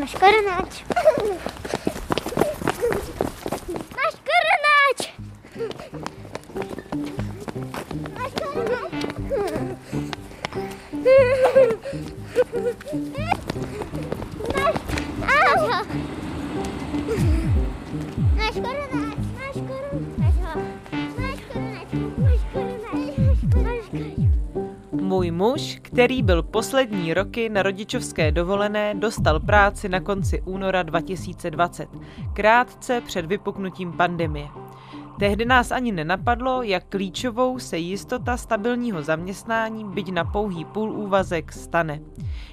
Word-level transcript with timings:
Наш 0.00 0.12
коренач. 0.12 0.72
Наш 3.96 4.14
коренач. 4.26 5.00
Наш 8.16 8.32
коренач. 8.40 8.80
Muž, 25.40 25.78
který 25.82 26.22
byl 26.22 26.42
poslední 26.42 27.14
roky 27.14 27.48
na 27.48 27.62
rodičovské 27.62 28.32
dovolené, 28.32 28.94
dostal 28.94 29.40
práci 29.40 29.88
na 29.88 30.00
konci 30.00 30.42
února 30.44 30.82
2020, 30.82 31.88
krátce 32.32 33.00
před 33.00 33.26
vypuknutím 33.26 33.92
pandemie. 33.92 34.48
Tehdy 35.20 35.44
nás 35.44 35.72
ani 35.72 35.92
nenapadlo, 35.92 36.62
jak 36.62 36.84
klíčovou 36.88 37.58
se 37.58 37.78
jistota 37.78 38.36
stabilního 38.36 39.02
zaměstnání, 39.02 39.84
byť 39.84 40.12
na 40.12 40.24
pouhý 40.24 40.64
půl 40.64 40.92
úvazek, 40.92 41.52
stane. 41.52 42.00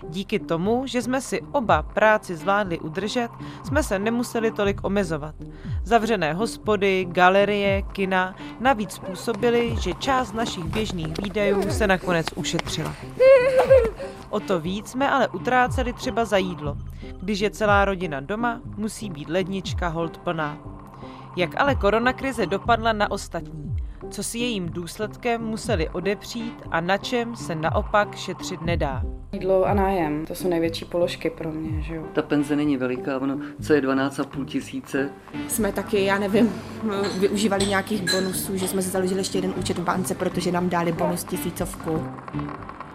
Díky 0.09 0.39
tomu, 0.39 0.83
že 0.87 1.01
jsme 1.01 1.21
si 1.21 1.41
oba 1.41 1.81
práci 1.81 2.35
zvládli 2.35 2.79
udržet, 2.79 3.29
jsme 3.63 3.83
se 3.83 3.99
nemuseli 3.99 4.51
tolik 4.51 4.83
omezovat. 4.83 5.35
Zavřené 5.83 6.33
hospody, 6.33 7.07
galerie, 7.09 7.81
kina 7.81 8.35
navíc 8.59 8.91
způsobily, 8.91 9.75
že 9.79 9.93
část 9.93 10.33
našich 10.33 10.63
běžných 10.63 11.13
výdajů 11.23 11.71
se 11.71 11.87
nakonec 11.87 12.25
ušetřila. 12.35 12.95
O 14.29 14.39
to 14.39 14.59
víc 14.59 14.87
jsme 14.87 15.09
ale 15.09 15.27
utráceli 15.27 15.93
třeba 15.93 16.25
za 16.25 16.37
jídlo. 16.37 16.77
Když 17.21 17.39
je 17.39 17.49
celá 17.49 17.85
rodina 17.85 18.19
doma, 18.19 18.61
musí 18.77 19.09
být 19.09 19.29
lednička 19.29 19.87
hold 19.87 20.17
plná. 20.17 20.76
Jak 21.37 21.61
ale 21.61 21.75
koronakrize 21.75 22.45
dopadla 22.45 22.93
na 22.93 23.11
ostatní? 23.11 23.75
Co 24.09 24.23
si 24.23 24.39
jejím 24.39 24.69
důsledkem 24.69 25.41
museli 25.41 25.89
odepřít 25.89 26.61
a 26.71 26.81
na 26.81 26.97
čem 26.97 27.35
se 27.35 27.55
naopak 27.55 28.15
šetřit 28.15 28.61
nedá? 28.61 29.01
Jídlo 29.31 29.65
a 29.65 29.73
nájem, 29.73 30.25
to 30.25 30.35
jsou 30.35 30.49
největší 30.49 30.85
položky 30.85 31.29
pro 31.29 31.51
mě, 31.51 31.81
že 31.81 31.95
jo. 31.95 32.03
Ta 32.13 32.21
penze 32.21 32.55
není 32.55 32.77
veliká, 32.77 33.19
ono, 33.19 33.39
co 33.61 33.73
je 33.73 33.81
12,5 33.81 34.45
tisíce. 34.45 35.09
jsme 35.47 35.71
taky, 35.71 36.05
já 36.05 36.19
nevím, 36.19 36.49
využívali 37.19 37.65
nějakých 37.65 38.11
bonusů, 38.11 38.57
že 38.57 38.67
jsme 38.67 38.81
si 38.81 38.89
založili 38.89 39.19
ještě 39.19 39.37
jeden 39.37 39.53
účet 39.57 39.77
v 39.77 39.83
bance, 39.83 40.15
protože 40.15 40.51
nám 40.51 40.69
dali 40.69 40.91
bonus 40.91 41.23
tisícovku. 41.23 42.03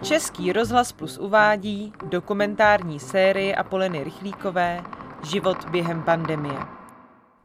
Český 0.02 0.52
rozhlas 0.52 0.92
plus 0.92 1.18
uvádí 1.18 1.92
dokumentární 2.08 3.00
série 3.00 3.54
Apoleny 3.54 4.04
Rychlíkové 4.04 4.80
Život 5.30 5.70
během 5.70 6.02
pandemie. 6.02 6.81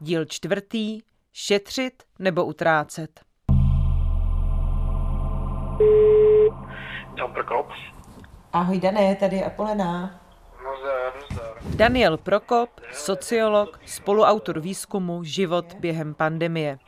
Díl 0.00 0.24
čtvrtý 0.24 1.00
Šetřit 1.32 2.02
nebo 2.18 2.44
utrácet. 2.44 3.20
Prokop. 7.34 7.68
Ahoj 8.52 8.80
Dané, 8.80 9.16
tady 9.16 9.36
je 9.36 9.44
Apolena. 9.44 10.20
Nazdar, 10.64 11.12
nazdar. 11.14 11.56
Daniel 11.76 12.16
Prokop, 12.16 12.70
sociolog, 12.92 13.80
spoluautor 13.86 14.60
výzkumu 14.60 15.24
Život 15.24 15.74
během 15.74 16.14
pandemie. 16.14 16.78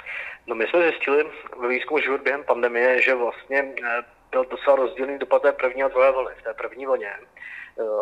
No 0.46 0.54
my 0.54 0.66
jsme 0.66 0.82
zjistili 0.82 1.24
ve 1.60 1.68
výzkumu 1.68 2.00
život 2.00 2.20
během 2.20 2.44
pandemie, 2.44 3.02
že 3.02 3.14
vlastně 3.14 3.58
eh, 3.58 4.02
byl 4.30 4.44
docela 4.44 4.76
rozdílný 4.76 5.18
dopad 5.18 5.42
té 5.42 5.52
první 5.52 5.82
a 5.82 5.88
druhé 5.88 6.12
vlny. 6.12 6.34
V 6.40 6.42
té 6.42 6.54
první 6.54 6.86
vlně 6.86 7.10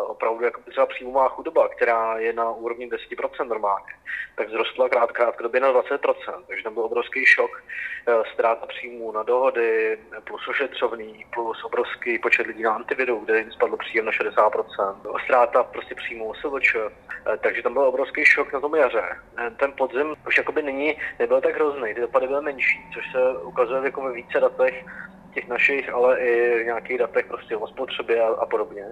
opravdu 0.07 0.45
jako 0.45 0.61
třeba 0.69 0.85
příjmová 0.85 1.29
chudoba, 1.29 1.69
která 1.69 2.17
je 2.17 2.33
na 2.33 2.51
úrovni 2.51 2.89
10% 2.89 3.47
normálně, 3.47 3.93
tak 4.35 4.47
vzrostla 4.47 4.89
krát, 4.89 5.11
krátkodobě 5.11 5.61
na 5.61 5.73
20%, 5.73 6.43
takže 6.47 6.63
tam 6.63 6.73
byl 6.73 6.83
obrovský 6.83 7.25
šok, 7.25 7.63
eh, 8.07 8.13
ztráta 8.33 8.65
příjmů 8.65 9.11
na 9.11 9.23
dohody, 9.23 9.99
plus 10.23 10.47
ošetřovný, 10.47 11.25
plus 11.33 11.63
obrovský 11.63 12.19
počet 12.19 12.47
lidí 12.47 12.63
na 12.63 12.73
antiviru, 12.73 13.19
kde 13.19 13.39
jim 13.39 13.51
spadl 13.51 13.77
příjem 13.77 14.05
na 14.05 14.11
60%, 14.11 14.95
ztráta 15.23 15.63
prostě 15.63 15.95
příjmů 15.95 16.29
OSVČ, 16.29 16.75
eh, 16.75 17.37
takže 17.37 17.63
tam 17.63 17.73
byl 17.73 17.83
obrovský 17.83 18.25
šok 18.25 18.53
na 18.53 18.59
tom 18.59 18.75
jaře. 18.75 19.17
Eh, 19.37 19.51
Ten 19.59 19.71
podzim 19.77 20.15
už 20.27 20.37
jakoby 20.37 20.61
není, 20.61 20.97
nebyl 21.19 21.41
tak 21.41 21.55
hrozný, 21.55 21.93
ty 21.93 22.01
dopady 22.01 22.27
byly 22.27 22.41
menší, 22.41 22.79
což 22.93 23.11
se 23.11 23.37
ukazuje 23.43 23.81
jako 23.83 24.01
ve 24.01 24.11
více 24.11 24.39
datech 24.39 24.85
těch 25.33 25.47
našich, 25.47 25.89
ale 25.89 26.19
i 26.19 26.63
v 26.63 26.65
nějakých 26.65 26.97
datech 26.97 27.25
prostě 27.25 27.57
o 27.57 27.67
spotřebě 27.67 28.21
a, 28.21 28.27
a 28.27 28.45
podobně. 28.45 28.85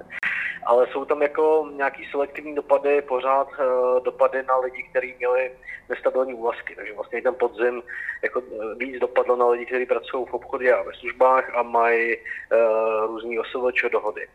Ale 0.67 0.87
jsou 0.87 1.05
tam 1.05 1.21
jako 1.21 1.69
nějaký 1.73 2.05
selektivní 2.11 2.55
dopady, 2.55 3.01
pořád 3.01 3.47
uh, 3.47 4.03
dopady 4.03 4.43
na 4.43 4.57
lidi, 4.57 4.83
kteří 4.89 5.15
měli 5.17 5.51
nestabilní 5.89 6.33
úvazky. 6.33 6.75
Takže 6.75 6.93
vlastně 6.93 7.21
ten 7.21 7.35
podzim 7.35 7.83
jako 8.23 8.41
eh, 8.41 8.75
víc 8.75 8.99
dopadlo 8.99 9.35
na 9.35 9.47
lidi, 9.47 9.65
kteří 9.65 9.85
pracují 9.85 10.25
v 10.25 10.33
obchodě 10.33 10.73
a 10.73 10.83
ve 10.83 10.93
službách 10.93 11.55
a 11.55 11.63
mají 11.63 12.17
uh, 12.17 13.07
různý 13.07 13.39
OSVČ 13.39 13.85
dohody. 13.91 14.27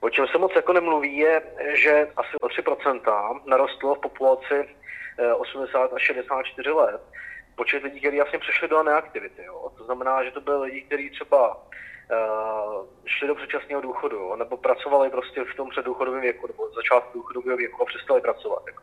O 0.00 0.10
čem 0.10 0.26
se 0.26 0.38
moc 0.38 0.52
jako 0.56 0.72
nemluví 0.72 1.16
je, 1.16 1.42
že 1.74 2.08
asi 2.16 2.36
o 2.40 2.46
3% 2.46 3.40
narostlo 3.46 3.94
v 3.94 3.98
populaci 3.98 4.68
eh, 5.18 5.34
80 5.34 5.92
až 5.92 6.02
64 6.02 6.70
let 6.70 7.00
počet 7.56 7.82
lidí, 7.82 8.00
kteří 8.00 8.16
vlastně 8.16 8.38
přešli 8.38 8.68
do 8.68 8.82
neaktivity. 8.82 9.44
Jo. 9.44 9.72
To 9.78 9.84
znamená, 9.84 10.24
že 10.24 10.30
to 10.30 10.40
byly 10.40 10.58
lidi, 10.58 10.82
kteří 10.82 11.10
třeba 11.10 11.56
šli 13.06 13.28
do 13.28 13.34
předčasného 13.34 13.80
důchodu, 13.80 14.36
nebo 14.36 14.56
pracovali 14.56 15.10
prostě 15.10 15.44
v 15.44 15.56
tom 15.56 15.70
předdůchodovém 15.70 16.20
věku, 16.20 16.46
nebo 16.46 16.70
začátku 16.74 17.18
důchodového 17.18 17.56
věku 17.56 17.82
a 17.82 17.84
přestali 17.84 18.20
pracovat. 18.20 18.62
Jako. 18.66 18.82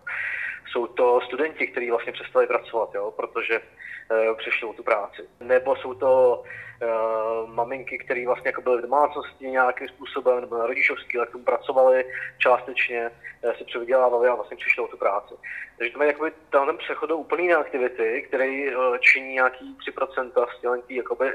Jsou 0.72 0.88
to 0.88 1.22
studenti, 1.22 1.68
kteří 1.68 1.90
vlastně 1.90 2.14
přestali 2.14 2.48
pracovat, 2.48 2.90
jo, 2.96 3.12
protože 3.12 3.60
uh, 3.60 4.38
přišli 4.38 4.68
o 4.68 4.74
tu 4.74 4.84
práci. 4.84 5.22
Nebo 5.40 5.76
jsou 5.76 5.94
to 5.94 6.44
uh, 6.44 7.50
maminky, 7.50 7.98
které 7.98 8.26
vlastně 8.26 8.50
jako 8.50 8.62
byly 8.62 8.78
v 8.78 8.82
domácnosti 8.82 9.48
nějakým 9.48 9.88
způsobem, 9.88 10.42
nebo 10.42 10.58
na 10.58 10.66
rodičovský, 10.66 11.18
ale 11.18 11.28
k 11.28 11.32
tomu 11.32 11.44
pracovali 11.44 12.06
částečně, 12.38 13.12
uh, 13.44 13.54
si 13.54 13.64
přivydělávali 13.64 14.28
a 14.28 14.36
vlastně 14.36 14.58
přišli 14.58 14.84
o 14.84 14.88
tu 14.88 14.98
práci. 14.98 15.34
Takže 15.78 15.94
to 15.94 16.04
je 16.04 16.08
jakoby 16.08 16.32
ten 16.52 16.78
přechod 16.78 17.08
do 17.08 17.18
úplné 17.18 17.44
neaktivity, 17.44 18.26
který 18.28 18.76
uh, 18.76 18.98
činí 18.98 19.34
nějaký 19.34 19.78
3% 19.92 20.48
z 20.58 20.90
jakoby 20.90 21.32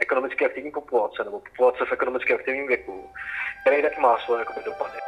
ekonomicky 0.00 0.46
aktivní 0.46 0.70
populace, 0.70 1.24
nebo 1.24 1.40
populace 1.40 1.84
v 1.84 1.92
ekonomicky 1.92 2.34
aktivním 2.34 2.66
věku, 2.66 3.10
který 3.62 3.82
taky 3.82 4.00
má 4.00 4.18
svoje 4.18 4.38
jakoby, 4.38 4.64
dopady. 4.64 4.98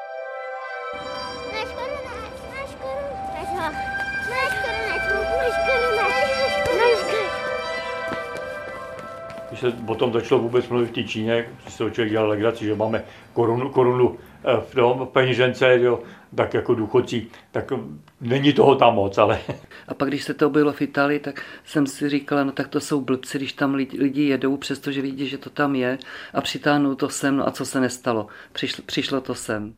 Se 9.63 9.77
o 9.87 9.95
tom 9.95 10.13
začalo 10.13 10.41
vůbec 10.41 10.69
mluvit 10.69 10.87
v 10.87 10.93
té 10.93 11.03
Číně, 11.03 11.47
když 11.63 11.75
se 11.75 11.91
člověk 11.91 12.11
dělal 12.11 12.29
legraci, 12.29 12.65
že 12.65 12.75
máme 12.75 13.05
korunu, 13.33 13.71
korunu 13.71 14.19
eh, 14.45 14.61
v 14.71 14.75
tom 14.75 15.09
peněžence, 15.13 15.79
jo, 15.81 16.01
tak 16.35 16.55
jako 16.55 16.75
důchodci, 16.75 17.27
tak 17.51 17.73
není 18.21 18.53
toho 18.53 18.75
tam 18.75 18.95
moc, 18.95 19.19
ale 19.19 19.39
A 19.89 19.95
pak, 19.95 20.09
když 20.09 20.25
se 20.25 20.35
to 20.35 20.51
bylo 20.51 20.73
v 20.73 20.83
Itálii, 20.83 21.19
tak 21.19 21.43
jsem 21.65 21.87
si 21.87 22.09
říkala, 22.09 22.45
no 22.45 22.53
tak 22.53 22.69
to 22.69 22.81
jsou 22.81 23.01
blbci, 23.01 23.39
když 23.39 23.53
tam 23.53 23.75
lidi, 23.75 23.99
lidi 23.99 24.23
jedou, 24.23 24.57
přestože 24.57 25.03
vidí, 25.03 25.29
že 25.29 25.39
to 25.39 25.51
tam 25.51 25.75
je 25.75 25.99
a 26.35 26.41
přitáhnou 26.41 26.95
to 26.95 27.09
sem, 27.09 27.37
no 27.37 27.49
a 27.49 27.51
co 27.51 27.65
se 27.65 27.81
nestalo? 27.81 28.27
Přišlo, 28.53 28.85
přišlo 28.87 29.21
to 29.21 29.35
sem. 29.35 29.75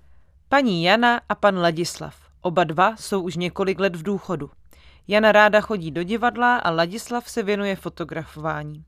Paní 0.48 0.84
Jana 0.84 1.20
a 1.28 1.34
pan 1.34 1.58
Ladislav. 1.58 2.16
Oba 2.42 2.64
dva 2.64 2.96
jsou 2.96 3.22
už 3.22 3.36
několik 3.36 3.80
let 3.80 3.96
v 3.96 4.02
důchodu. 4.02 4.50
Jana 5.08 5.32
ráda 5.32 5.60
chodí 5.60 5.90
do 5.90 6.02
divadla 6.02 6.56
a 6.56 6.70
Ladislav 6.70 7.30
se 7.30 7.42
věnuje 7.42 7.76
fotografování. 7.76 8.84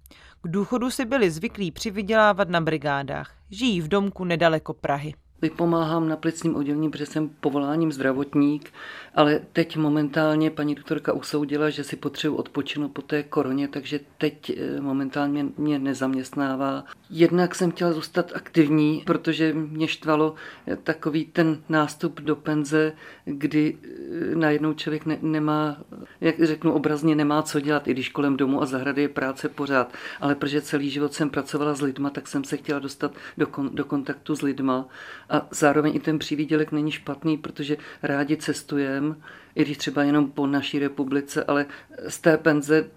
K 0.46 0.50
důchodu 0.50 0.90
si 0.90 1.04
byli 1.04 1.30
zvyklí 1.30 1.70
přivydělávat 1.70 2.48
na 2.48 2.60
brigádách. 2.60 3.34
Žijí 3.50 3.80
v 3.80 3.88
domku 3.88 4.24
nedaleko 4.24 4.74
Prahy. 4.74 5.14
Vypomáhám 5.42 6.08
na 6.08 6.16
plicním 6.16 6.56
oddělení, 6.56 6.90
protože 6.90 7.06
jsem 7.06 7.28
povoláním 7.28 7.92
zdravotník, 7.92 8.72
ale 9.14 9.40
teď 9.52 9.76
momentálně 9.76 10.50
paní 10.50 10.74
doktorka 10.74 11.12
usoudila, 11.12 11.70
že 11.70 11.84
si 11.84 11.96
potřebuji 11.96 12.36
odpočinout 12.36 12.88
po 12.88 13.02
té 13.02 13.22
koroně, 13.22 13.68
takže 13.68 14.00
teď 14.18 14.50
eh, 14.50 14.80
momentálně 14.80 15.46
mě 15.56 15.78
nezaměstnává. 15.78 16.84
Jednak 17.10 17.54
jsem 17.54 17.70
chtěla 17.70 17.92
zůstat 17.92 18.32
aktivní, 18.34 19.02
protože 19.06 19.52
mě 19.52 19.88
štvalo 19.88 20.34
eh, 20.66 20.76
takový 20.76 21.24
ten 21.24 21.58
nástup 21.68 22.20
do 22.20 22.36
penze, 22.36 22.92
kdy 23.24 23.78
eh, 23.82 24.36
najednou 24.36 24.74
člověk 24.74 25.06
ne, 25.06 25.18
nemá, 25.22 25.76
jak 26.20 26.40
řeknu 26.40 26.72
obrazně, 26.72 27.14
nemá 27.14 27.42
co 27.42 27.60
dělat, 27.60 27.88
i 27.88 27.92
když 27.92 28.08
kolem 28.08 28.36
domu 28.36 28.62
a 28.62 28.66
zahrady 28.66 29.02
je 29.02 29.08
práce 29.08 29.48
pořád. 29.48 29.92
Ale 30.20 30.34
protože 30.34 30.60
celý 30.60 30.90
život 30.90 31.12
jsem 31.12 31.30
pracovala 31.30 31.74
s 31.74 31.80
lidma, 31.80 32.10
tak 32.10 32.28
jsem 32.28 32.44
se 32.44 32.56
chtěla 32.56 32.78
dostat 32.78 33.12
do, 33.38 33.46
kon, 33.46 33.70
do 33.74 33.84
kontaktu 33.84 34.36
s 34.36 34.42
lidma 34.42 34.88
a 35.30 35.46
zároveň 35.50 35.96
i 35.96 36.00
ten 36.00 36.18
přívídělek 36.18 36.72
není 36.72 36.90
špatný, 36.90 37.36
protože 37.36 37.76
rádi 38.02 38.36
cestujeme, 38.36 39.14
i 39.54 39.64
když 39.64 39.78
třeba 39.78 40.02
jenom 40.02 40.30
po 40.30 40.46
naší 40.46 40.78
republice, 40.78 41.44
ale 41.44 41.66
z 42.08 42.20
té 42.20 42.36
penze 42.36 42.90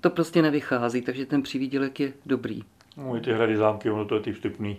to 0.00 0.10
prostě 0.10 0.42
nevychází, 0.42 1.02
takže 1.02 1.26
ten 1.26 1.42
přívídělek 1.42 2.00
je 2.00 2.12
dobrý. 2.26 2.62
no, 2.96 3.16
i 3.16 3.20
ty 3.20 3.32
hrady 3.32 3.56
zámky, 3.56 3.90
ono 3.90 4.04
to 4.04 4.14
je 4.14 4.20
ty 4.20 4.32
vstupný, 4.32 4.76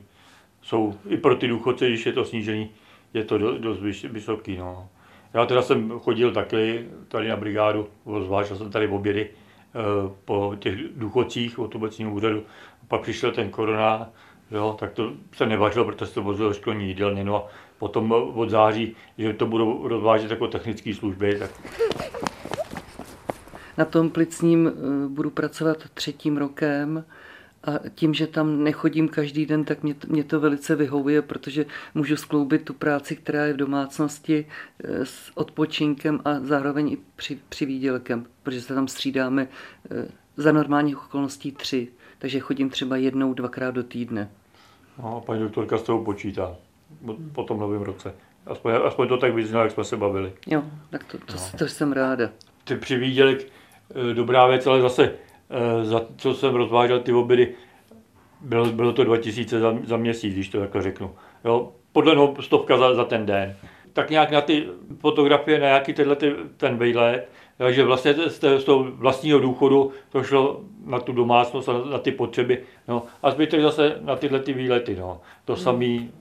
jsou 0.61 0.99
i 1.07 1.17
pro 1.17 1.35
ty 1.35 1.47
důchodce, 1.47 1.87
když 1.87 2.05
je 2.05 2.13
to 2.13 2.25
snížený, 2.25 2.71
je 3.13 3.23
to 3.23 3.37
do, 3.37 3.57
dost 3.57 3.79
vysoký, 4.03 4.57
no. 4.57 4.89
Já 5.33 5.45
teda 5.45 5.61
jsem 5.61 5.99
chodil 5.99 6.31
taky 6.31 6.89
tady 7.07 7.27
na 7.27 7.35
brigádu, 7.35 7.87
zvlášť 8.23 8.57
jsem 8.57 8.71
tady 8.71 8.87
v 8.87 8.93
obědy 8.93 9.29
eh, 9.29 9.79
po 10.25 10.55
těch 10.59 10.75
důchodcích 10.95 11.59
od 11.59 11.75
obecního 11.75 12.11
úřadu. 12.11 12.43
Pak 12.87 13.01
přišel 13.01 13.31
ten 13.31 13.49
korona, 13.49 14.09
jo, 14.51 14.75
tak 14.79 14.91
to 14.93 15.13
se 15.33 15.45
nevařilo, 15.45 15.85
protože 15.85 16.05
se 16.05 16.13
to 16.15 16.23
vozilo 16.23 16.53
školní. 16.53 16.95
No 17.23 17.35
a 17.35 17.47
potom 17.79 18.11
od 18.11 18.49
září, 18.49 18.95
že 19.17 19.33
to 19.33 19.45
budou 19.45 19.87
rozvážet 19.87 20.31
jako 20.31 20.47
technické 20.47 20.93
služby, 20.93 21.39
tak 21.39 21.51
Na 23.77 23.85
tom 23.85 24.09
plicním 24.09 24.67
eh, 24.67 25.07
budu 25.07 25.29
pracovat 25.29 25.77
třetím 25.93 26.37
rokem 26.37 27.05
a 27.63 27.71
tím, 27.95 28.13
že 28.13 28.27
tam 28.27 28.63
nechodím 28.63 29.07
každý 29.07 29.45
den, 29.45 29.65
tak 29.65 29.83
mě, 29.83 29.95
mě 30.07 30.23
to 30.23 30.39
velice 30.39 30.75
vyhovuje, 30.75 31.21
protože 31.21 31.65
můžu 31.95 32.15
skloubit 32.15 32.65
tu 32.65 32.73
práci, 32.73 33.15
která 33.15 33.45
je 33.45 33.53
v 33.53 33.57
domácnosti 33.57 34.45
eh, 34.83 35.05
s 35.05 35.31
odpočinkem 35.35 36.19
a 36.25 36.39
zároveň 36.39 36.91
i 36.91 36.97
při, 37.15 37.39
při 37.49 37.65
výdělkem, 37.65 38.25
protože 38.43 38.61
se 38.61 38.75
tam 38.75 38.87
střídáme 38.87 39.47
eh, 39.91 40.07
za 40.37 40.51
normálních 40.51 40.97
okolností 40.97 41.51
tři, 41.51 41.87
takže 42.19 42.39
chodím 42.39 42.69
třeba 42.69 42.97
jednou, 42.97 43.33
dvakrát 43.33 43.71
do 43.71 43.83
týdne. 43.83 44.29
No, 44.99 45.17
a 45.17 45.19
paní 45.21 45.41
doktorka 45.41 45.77
s 45.77 45.83
tou 45.83 46.03
počítá 46.03 46.55
po- 47.33 47.43
tom 47.43 47.59
novém 47.59 47.81
roce. 47.81 48.13
Aspoň, 48.45 48.73
aspoň 48.85 49.07
to 49.07 49.17
tak 49.17 49.33
vyznělo, 49.33 49.63
jak 49.63 49.71
jsme 49.71 49.83
se 49.83 49.97
bavili. 49.97 50.33
Jo, 50.47 50.63
tak 50.89 51.03
to, 51.03 51.17
to, 51.17 51.33
to 51.57 51.67
jsem 51.67 51.93
ráda. 51.93 52.29
ty 52.63 52.75
přivídělek, 52.75 53.47
eh, 54.11 54.13
dobrá 54.13 54.47
věc, 54.47 54.67
ale 54.67 54.81
zase, 54.81 55.11
eh, 55.49 55.85
za 55.85 56.01
co 56.17 56.33
jsem 56.33 56.55
rozvážel 56.55 56.99
ty 56.99 57.13
obědy, 57.13 57.55
bylo, 58.41 58.65
bylo 58.65 58.93
to 58.93 59.03
2000 59.03 59.59
za, 59.59 59.75
za 59.83 59.97
měsíc, 59.97 60.33
když 60.33 60.49
to 60.49 60.59
takhle 60.59 60.81
řeknu. 60.81 61.15
Jo, 61.45 61.71
podle 61.91 62.15
no 62.15 62.33
stovka 62.39 62.77
za, 62.77 62.93
za 62.93 63.05
ten 63.05 63.25
den. 63.25 63.55
Tak 63.93 64.09
nějak 64.09 64.31
na 64.31 64.41
ty 64.41 64.67
fotografie, 64.99 65.59
na 65.59 65.65
nějaký 65.67 65.93
tenhle 65.93 66.15
ty, 66.15 66.35
ten 66.57 66.77
výlet, 66.77 67.29
takže 67.61 67.83
vlastně 67.83 68.15
z, 68.27 68.63
toho 68.63 68.83
vlastního 68.83 69.39
důchodu 69.39 69.91
to 70.11 70.23
šlo 70.23 70.61
na 70.85 70.99
tu 70.99 71.13
domácnost 71.13 71.69
a 71.69 71.73
na, 71.91 71.97
ty 71.97 72.11
potřeby. 72.11 72.63
No. 72.87 73.03
A 73.23 73.31
zbytek 73.31 73.61
zase 73.61 73.95
na 74.01 74.15
tyhle 74.15 74.39
ty 74.39 74.53
výlety. 74.53 74.95
No. 74.99 75.21
To 75.45 75.55
samý 75.55 76.11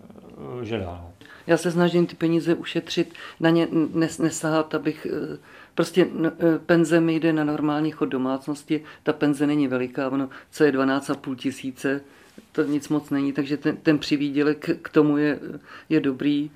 eh, 0.61 0.65
žena. 0.65 0.85
No. 0.85 1.13
Já 1.47 1.57
se 1.57 1.71
snažím 1.71 2.07
ty 2.07 2.17
peníze 2.17 2.55
ušetřit, 2.55 3.15
na 3.41 3.51
ně 3.51 3.69
nes, 3.95 4.19
nesahat, 4.19 4.75
abych 4.75 5.07
eh, 5.11 5.39
prostě 5.75 6.07
eh, 6.27 6.59
penze 6.67 7.01
mi 7.01 7.15
jde 7.15 7.33
na 7.33 7.45
normální 7.45 7.91
chod 7.91 8.09
domácnosti, 8.09 8.85
ta 9.03 9.13
penze 9.13 9.47
není 9.47 9.69
veliká, 9.69 10.11
ono, 10.11 10.29
co 10.51 10.65
je 10.65 10.73
12,5 10.73 11.37
tisíce, 11.37 12.01
to 12.53 12.63
nic 12.63 12.89
moc 12.89 13.11
není, 13.11 13.33
takže 13.33 13.57
ten, 13.57 13.77
ten 13.77 13.99
přivýdělek 13.99 14.71
k 14.83 14.89
tomu 14.89 15.17
je, 15.17 15.39
je 15.89 16.01
dobrý. 16.01 16.51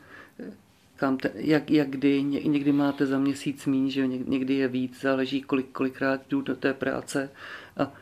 Kam 0.96 1.16
te, 1.16 1.30
jak, 1.34 1.70
jak 1.70 1.88
kdy, 1.88 2.22
ně, 2.22 2.40
někdy 2.40 2.72
máte 2.72 3.06
za 3.06 3.18
měsíc 3.18 3.66
míň, 3.66 3.90
že 3.90 4.06
někdy 4.06 4.54
je 4.54 4.68
víc, 4.68 5.00
záleží, 5.00 5.42
kolik, 5.42 5.66
kolikrát 5.72 6.20
jdu 6.28 6.40
do 6.40 6.56
té 6.56 6.74
práce. 6.74 7.30
A 7.76 7.92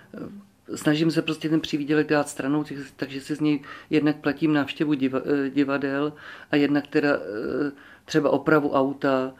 eh, 0.70 0.76
snažím 0.76 1.10
se 1.10 1.22
prostě 1.22 1.48
ten 1.48 1.60
přivýdělek 1.60 2.08
dát 2.08 2.28
stranou, 2.28 2.64
tak- 2.64 2.78
takže 2.96 3.20
si 3.20 3.34
z 3.34 3.40
něj 3.40 3.60
jednak 3.90 4.16
platím 4.16 4.52
návštěvu 4.52 4.92
eh, 4.92 5.50
divadel 5.50 6.12
a 6.50 6.56
jednak 6.56 6.86
teda 6.86 7.10
eh, 7.16 7.72
třeba 8.04 8.30
opravu 8.30 8.72
auta, 8.72 9.32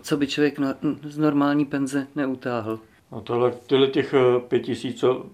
co 0.00 0.16
by 0.16 0.26
člověk 0.26 0.58
no, 0.58 0.74
z 1.02 1.18
normální 1.18 1.64
penze 1.64 2.06
neutáhl. 2.16 2.80
No 3.12 3.20
tohle, 3.20 3.52
tyhle 3.66 3.86
těch 3.86 4.14
pět 4.48 4.60
tisíc, 4.60 5.00
co 5.00 5.26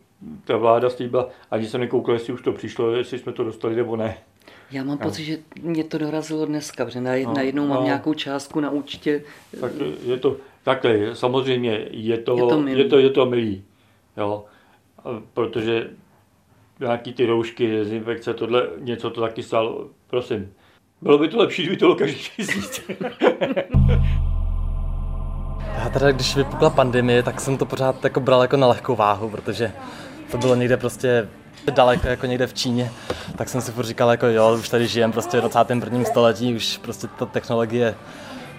ta 0.44 0.56
vláda 0.56 0.90
slíbila, 0.90 1.28
ani 1.50 1.66
jsem 1.66 1.80
nekoukal, 1.80 2.14
jestli 2.14 2.32
už 2.32 2.42
to 2.42 2.52
přišlo, 2.52 2.90
jestli 2.90 3.18
jsme 3.18 3.32
to 3.32 3.44
dostali 3.44 3.76
nebo 3.76 3.96
ne. 3.96 4.18
Já 4.70 4.84
mám 4.84 4.98
pocit, 4.98 5.24
že 5.24 5.38
mě 5.62 5.84
to 5.84 5.98
dorazilo 5.98 6.46
dneska, 6.46 6.84
protože 6.84 7.00
na, 7.00 7.10
No, 7.24 7.34
najednou 7.34 7.66
mám 7.66 7.78
no. 7.78 7.84
nějakou 7.84 8.14
částku 8.14 8.60
na 8.60 8.70
účtě. 8.70 9.22
Tak 9.60 9.72
je 10.06 10.16
to 10.16 10.36
takhle, 10.64 11.14
samozřejmě 11.14 11.86
je 11.90 12.18
to, 12.18 12.36
Je 12.36 12.42
to 12.48 12.60
milý. 12.60 12.78
je 12.78 12.84
to, 12.84 12.98
je 12.98 13.10
to 13.10 13.26
milý, 13.26 13.64
jo, 14.16 14.44
A 15.04 15.08
protože 15.34 15.90
nějaký 16.80 17.12
ty 17.12 17.26
roušky, 17.26 17.70
dezinfekce, 17.70 18.34
tohle 18.34 18.68
něco 18.78 19.10
to 19.10 19.20
taky 19.20 19.42
stálo, 19.42 19.86
prosím. 20.06 20.52
Bylo 21.02 21.18
by 21.18 21.28
to 21.28 21.38
lepší, 21.38 21.62
kdyby 21.62 21.76
to 21.76 21.84
bylo 21.86 21.96
každý 21.96 22.20
měsíc. 22.38 22.82
Já 25.78 25.88
teda, 25.92 26.10
když 26.12 26.36
vypukla 26.36 26.70
pandemie, 26.70 27.22
tak 27.22 27.40
jsem 27.40 27.56
to 27.58 27.66
pořád 27.66 28.04
jako 28.04 28.20
bral 28.20 28.42
jako 28.42 28.56
na 28.56 28.66
lehkou 28.66 28.96
váhu, 28.96 29.30
protože 29.30 29.72
to 30.30 30.38
bylo 30.38 30.54
někde 30.54 30.76
prostě 30.76 31.28
daleko, 31.70 32.08
jako 32.08 32.26
někde 32.26 32.46
v 32.46 32.54
Číně, 32.54 32.90
tak 33.36 33.48
jsem 33.48 33.60
si 33.60 33.72
furt 33.72 33.86
říkal, 33.86 34.10
jako 34.10 34.26
jo, 34.26 34.56
už 34.60 34.68
tady 34.68 34.86
žijem 34.86 35.12
prostě 35.12 35.40
v 35.40 35.48
21. 35.48 36.04
století, 36.04 36.54
už 36.54 36.78
prostě 36.78 37.06
ta 37.18 37.26
technologie 37.26 37.94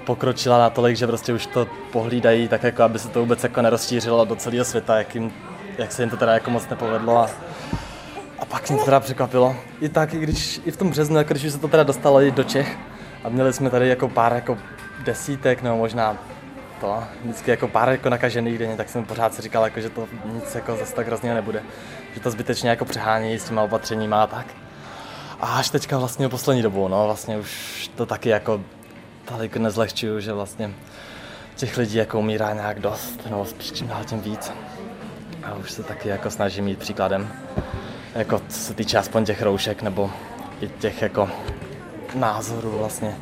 pokročila 0.06 0.58
natolik, 0.58 0.98
že 0.98 1.08
prostě 1.08 1.34
už 1.34 1.46
to 1.46 1.68
pohlídají 1.92 2.48
tak 2.48 2.64
jako, 2.64 2.84
aby 2.84 3.00
se 3.00 3.10
to 3.10 3.20
vůbec 3.20 3.44
jako 3.44 3.62
nerozšířilo 3.62 4.26
do 4.26 4.36
celého 4.36 4.66
světa, 4.66 4.98
jak, 4.98 5.16
jim, 5.16 5.34
jak 5.78 5.92
se 5.92 6.02
jim 6.02 6.10
to 6.10 6.18
teda 6.18 6.34
jako 6.34 6.52
moc 6.52 6.70
nepovedlo 6.70 7.18
a, 7.18 7.30
a 8.40 8.46
pak 8.46 8.70
mě 8.70 8.80
to 8.80 8.86
teda 8.86 9.00
překvapilo. 9.00 9.56
I 9.82 9.90
tak, 9.90 10.14
i 10.14 10.20
když 10.20 10.62
i 10.66 10.72
v 10.72 10.78
tom 10.78 10.90
březnu, 10.90 11.18
jako 11.18 11.34
když 11.34 11.44
už 11.44 11.52
se 11.52 11.60
to 11.60 11.68
teda 11.68 11.84
dostalo 11.84 12.22
i 12.22 12.32
do 12.32 12.44
Čech 12.44 12.78
a 13.24 13.30
měli 13.30 13.54
jsme 13.54 13.70
tady 13.70 13.90
jako 13.90 14.10
pár 14.10 14.34
jako 14.34 14.58
desítek 15.04 15.62
nebo 15.62 15.78
možná 15.78 16.18
to, 16.80 17.04
vždycky 17.24 17.52
jako 17.52 17.68
pár 17.68 17.90
jako 17.90 18.10
nakažených 18.10 18.58
denně, 18.58 18.78
tak 18.78 18.90
jsem 18.90 19.06
pořád 19.06 19.34
si 19.34 19.42
říkal, 19.42 19.64
jako, 19.64 19.82
že 19.82 19.90
to 19.90 20.08
nic 20.26 20.56
jako 20.56 20.76
zase 20.76 20.96
tak 20.96 21.08
hrozného 21.08 21.36
nebude. 21.36 21.64
Že 22.14 22.20
to 22.20 22.32
zbytečně 22.32 22.70
jako 22.70 22.86
přehání 22.86 23.40
s 23.40 23.44
těma 23.44 23.64
opatřeníma 23.64 24.24
a 24.24 24.28
tak. 24.28 24.46
A 25.40 25.46
až 25.48 25.70
teďka 25.70 25.98
vlastně 25.98 26.30
poslední 26.30 26.62
dobou, 26.62 26.88
no 26.88 27.06
vlastně 27.06 27.38
už 27.38 27.92
to 27.96 28.06
taky 28.06 28.30
jako 28.30 28.62
tolik 29.26 29.58
nezlehčuju, 29.58 30.20
že 30.20 30.34
vlastně 30.34 30.74
těch 31.56 31.78
lidí 31.78 31.98
jako 31.98 32.20
umírá 32.20 32.54
nějak 32.54 32.80
dost, 32.80 33.20
no 33.30 33.46
spíš 33.46 33.72
čím 33.72 33.88
dál 33.88 34.04
tím 34.04 34.22
víc. 34.22 34.52
A 35.44 35.54
už 35.54 35.72
se 35.72 35.84
taky 35.84 36.10
jako 36.10 36.32
snažím 36.32 36.66
mít 36.66 36.80
příkladem, 36.80 37.32
jako 38.16 38.42
co 38.50 38.60
se 38.60 38.74
týče 38.74 38.98
aspoň 38.98 39.26
těch 39.26 39.42
roušek 39.42 39.82
nebo 39.82 40.12
i 40.62 40.68
těch 40.68 41.02
jako 41.02 41.30
názorů 42.16 42.78
vlastně. 42.78 43.16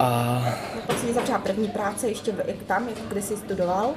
A 0.00 0.42
Pak 0.86 0.98
si 0.98 1.12
začala 1.12 1.38
první 1.38 1.68
práce 1.68 2.08
ještě 2.08 2.32
jak 2.46 2.56
tam, 2.66 2.88
jak 2.88 2.98
kde 3.08 3.22
jsi 3.22 3.36
studoval. 3.36 3.90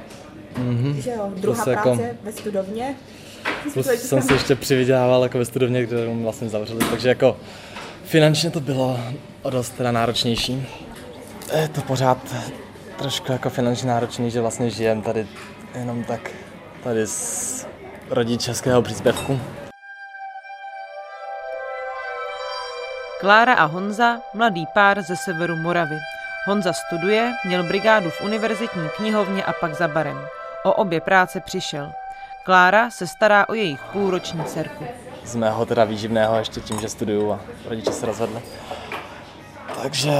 Mhm. 0.58 1.00
Že 1.00 1.10
jo, 1.10 1.32
druhá 1.36 1.64
jako- 1.70 1.82
práce 1.82 2.16
ve 2.22 2.32
studovně. 2.32 2.94
Plus 3.74 3.86
jsem 3.86 4.22
si 4.22 4.32
ještě 4.32 4.54
přivydělával 4.54 5.22
jako 5.22 5.38
ve 5.38 5.44
studovně, 5.44 5.86
kterou 5.86 6.22
vlastně 6.22 6.48
zavřeli, 6.48 6.80
takže 6.90 7.08
jako 7.08 7.36
finančně 8.04 8.50
to 8.50 8.60
bylo 8.60 9.00
o 9.42 9.50
dost 9.50 9.70
teda 9.70 9.92
náročnější. 9.92 10.66
Je 11.60 11.68
to 11.68 11.80
pořád 11.80 12.34
trošku 12.98 13.32
jako 13.32 13.50
finančně 13.50 13.88
náročný, 13.88 14.30
že 14.30 14.40
vlastně 14.40 14.70
žijem 14.70 15.02
tady 15.02 15.26
jenom 15.74 16.04
tak 16.04 16.30
tady 16.84 17.06
z 17.06 17.66
rodičovského 18.10 18.82
příspěvku. 18.82 19.40
Klára 23.24 23.54
a 23.54 23.64
Honza, 23.64 24.20
mladý 24.34 24.66
pár 24.74 25.02
ze 25.02 25.16
severu 25.16 25.56
Moravy. 25.56 25.98
Honza 26.46 26.72
studuje, 26.72 27.32
měl 27.44 27.62
brigádu 27.62 28.10
v 28.10 28.20
univerzitní 28.20 28.88
knihovně 28.96 29.44
a 29.44 29.52
pak 29.52 29.74
za 29.74 29.88
barem. 29.88 30.18
O 30.64 30.72
obě 30.72 31.00
práce 31.00 31.40
přišel. 31.40 31.92
Klára 32.42 32.90
se 32.90 33.06
stará 33.06 33.48
o 33.48 33.54
jejich 33.54 33.80
půlroční 33.92 34.44
dcerku. 34.44 34.84
Z 35.24 35.36
mého 35.36 35.66
teda 35.66 35.84
výživného 35.84 36.36
ještě 36.36 36.60
tím, 36.60 36.80
že 36.80 36.88
studuju 36.88 37.32
a 37.32 37.40
rodiče 37.68 37.92
se 37.92 38.06
rozvedli. 38.06 38.42
Takže 39.82 40.12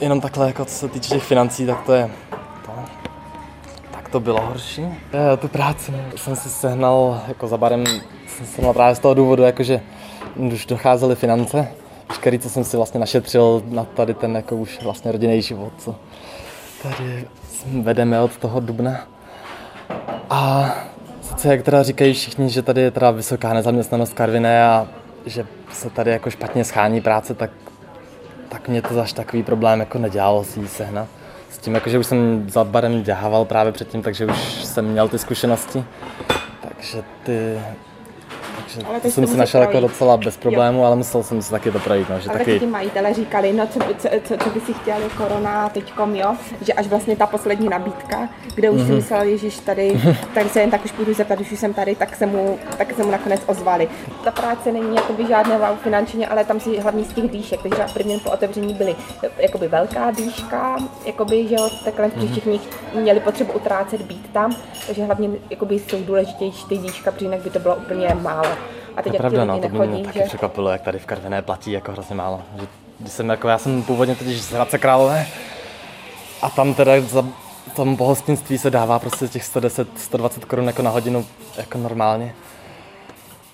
jenom 0.00 0.20
takhle, 0.20 0.46
jako 0.46 0.64
co 0.64 0.74
se 0.74 0.88
týče 0.88 1.14
těch 1.14 1.24
financí, 1.24 1.66
tak 1.66 1.82
to 1.86 1.92
je 1.94 2.10
to. 2.66 2.72
Tak 3.90 4.08
to 4.08 4.20
bylo 4.20 4.40
horší. 4.40 4.86
Já 5.12 5.36
tu 5.36 5.48
práci 5.48 5.94
jsem 6.16 6.36
si 6.36 6.48
sehnal 6.48 7.22
jako 7.28 7.48
za 7.48 7.56
barem, 7.56 7.86
jsem 8.26 8.46
se 8.46 8.52
sehnal 8.52 8.74
právě 8.74 8.94
z 8.94 8.98
toho 8.98 9.14
důvodu, 9.14 9.42
jakože 9.42 9.80
už 10.36 10.66
docházely 10.66 11.16
finance, 11.16 11.68
veškerý, 12.12 12.38
co 12.38 12.50
jsem 12.50 12.64
si 12.64 12.76
vlastně 12.76 13.00
našetřil 13.00 13.62
na 13.66 13.84
tady 13.84 14.14
ten 14.14 14.36
jako 14.36 14.56
už 14.56 14.82
vlastně 14.82 15.12
rodinný 15.12 15.42
život, 15.42 15.72
co 15.78 15.94
tady 16.82 17.24
vedeme 17.82 18.20
od 18.20 18.36
toho 18.36 18.60
dubna. 18.60 19.00
A 20.30 20.70
sice 21.22 21.48
jak 21.48 21.62
teda 21.62 21.82
říkají 21.82 22.14
všichni, 22.14 22.50
že 22.50 22.62
tady 22.62 22.80
je 22.80 22.90
teda 22.90 23.10
vysoká 23.10 23.54
nezaměstnanost 23.54 24.14
Karviné 24.14 24.64
a 24.64 24.88
že 25.26 25.46
se 25.72 25.90
tady 25.90 26.10
jako 26.10 26.30
špatně 26.30 26.64
schání 26.64 27.00
práce, 27.00 27.34
tak, 27.34 27.50
tak 28.48 28.68
mě 28.68 28.82
to 28.82 28.94
zaš 28.94 29.12
takový 29.12 29.42
problém 29.42 29.80
jako 29.80 29.98
nedělalo 29.98 30.44
si 30.44 30.60
ji 30.60 30.68
sehnat. 30.68 31.08
S 31.50 31.58
tím, 31.58 31.74
jako, 31.74 31.90
že 31.90 31.98
už 31.98 32.06
jsem 32.06 32.50
za 32.50 32.64
barem 32.64 33.02
děhával 33.02 33.44
právě 33.44 33.72
předtím, 33.72 34.02
takže 34.02 34.26
už 34.26 34.64
jsem 34.64 34.84
měl 34.84 35.08
ty 35.08 35.18
zkušenosti. 35.18 35.84
Takže 36.60 37.02
ty, 37.22 37.58
Ale 38.88 39.00
to 39.00 39.10
jsem 39.10 39.26
si 39.26 39.36
našel 39.36 39.60
jako 39.60 39.70
projít. 39.72 39.82
docela 39.88 40.16
bez 40.16 40.36
problému, 40.36 40.84
ale 40.84 40.96
musel 40.96 41.22
jsem 41.22 41.42
si 41.42 41.50
taky 41.50 41.70
to 41.70 41.78
projít, 41.78 42.08
no, 42.10 42.20
že 42.20 42.30
Ale 42.30 42.38
taky 42.38 42.60
ti 42.60 42.66
majitele 42.66 43.14
říkali, 43.14 43.52
no 43.52 43.66
co, 43.66 43.78
by- 43.78 43.94
co, 43.94 44.08
co, 44.24 44.36
co 44.44 44.50
by 44.50 44.60
si 44.60 44.72
chtěli 44.74 45.04
korona 45.16 45.68
teďkom, 45.68 46.14
jo, 46.14 46.34
že 46.60 46.72
až 46.72 46.86
vlastně 46.86 47.16
ta 47.16 47.26
poslední 47.26 47.68
nabídka, 47.68 48.28
kde 48.54 48.70
už 48.70 48.78
Mhm. 48.80 48.86
si 48.88 48.92
myslel, 48.94 49.22
Ježíš 49.22 49.58
tady, 49.58 50.00
tady 50.34 50.48
se 50.48 50.60
jen 50.60 50.70
tak 50.70 50.84
už 50.84 50.92
půjdu 50.92 51.14
zeptat, 51.14 51.40
už 51.40 51.50
jsem 51.58 51.74
tady, 51.74 51.94
tak 51.94 52.16
se 52.16 52.26
mu, 52.26 52.58
tak 52.78 52.92
se 52.96 53.04
mu 53.04 53.10
nakonec 53.10 53.40
ozvali. 53.46 53.88
Ta 54.24 54.30
práce 54.30 54.72
není 54.72 54.96
jakoby 54.96 55.26
žádné 55.26 55.58
wow 55.58 55.76
finančně, 55.82 56.28
ale 56.28 56.44
tam 56.44 56.60
si 56.60 56.80
hlavně 56.80 57.04
z 57.04 57.12
těch 57.12 57.30
dýšek, 57.30 57.62
takže 57.62 57.84
první 57.94 58.20
po 58.20 58.30
otevření 58.30 58.74
byly 58.74 58.96
jakoby 59.38 59.68
velká 59.68 60.10
dýška, 60.10 60.76
jakoby, 61.06 61.48
že 61.48 61.54
jo, 61.54 61.70
takhle 61.84 62.06
Mhm. 62.08 62.22
mm 62.22 62.32
všichni 62.32 62.60
měli 62.94 63.20
potřebu 63.20 63.52
utrácet 63.52 64.02
být 64.02 64.30
tam, 64.32 64.56
takže 64.86 65.04
hlavně 65.04 65.28
jakoby 65.50 65.74
jsou 65.78 66.02
důležitější 66.02 66.64
ty 66.68 66.78
dýška, 66.78 67.10
protože 67.12 67.24
jinak 67.24 67.40
by 67.40 67.50
to 67.50 67.58
bylo 67.58 67.76
úplně 67.76 68.08
málo. 68.22 68.48
A 68.96 69.02
To 69.02 69.02
teď 69.02 69.06
je 69.06 69.12
jak 69.12 69.12
ti 69.12 69.18
pravda, 69.18 69.44
no, 69.44 69.58
to 69.58 69.68
by 69.68 69.86
mě 69.86 70.04
taky 70.04 70.18
že... 70.18 70.24
překvapilo, 70.24 70.70
jak 70.70 70.80
tady 70.82 70.98
v 70.98 71.06
Karviné 71.06 71.42
platí 71.42 71.72
jako 71.72 71.92
hrozně 71.92 72.14
málo. 72.14 72.42
Že, 72.60 72.66
když 72.98 73.12
jsem 73.12 73.28
jako, 73.28 73.48
já 73.48 73.58
jsem 73.58 73.82
původně 73.82 74.14
totiž 74.16 74.42
z 74.42 74.52
Hradce 74.52 74.78
Králové 74.78 75.26
a 76.42 76.50
tam 76.50 76.74
teda 76.74 77.00
za 77.00 77.24
tom 77.76 77.96
pohostinství 77.96 78.58
se 78.58 78.70
dává 78.70 78.98
prostě 78.98 79.28
těch 79.28 79.44
110, 79.44 79.88
120 79.98 80.44
korun 80.44 80.66
jako 80.66 80.82
na 80.82 80.90
hodinu 80.90 81.26
jako 81.56 81.78
normálně. 81.78 82.34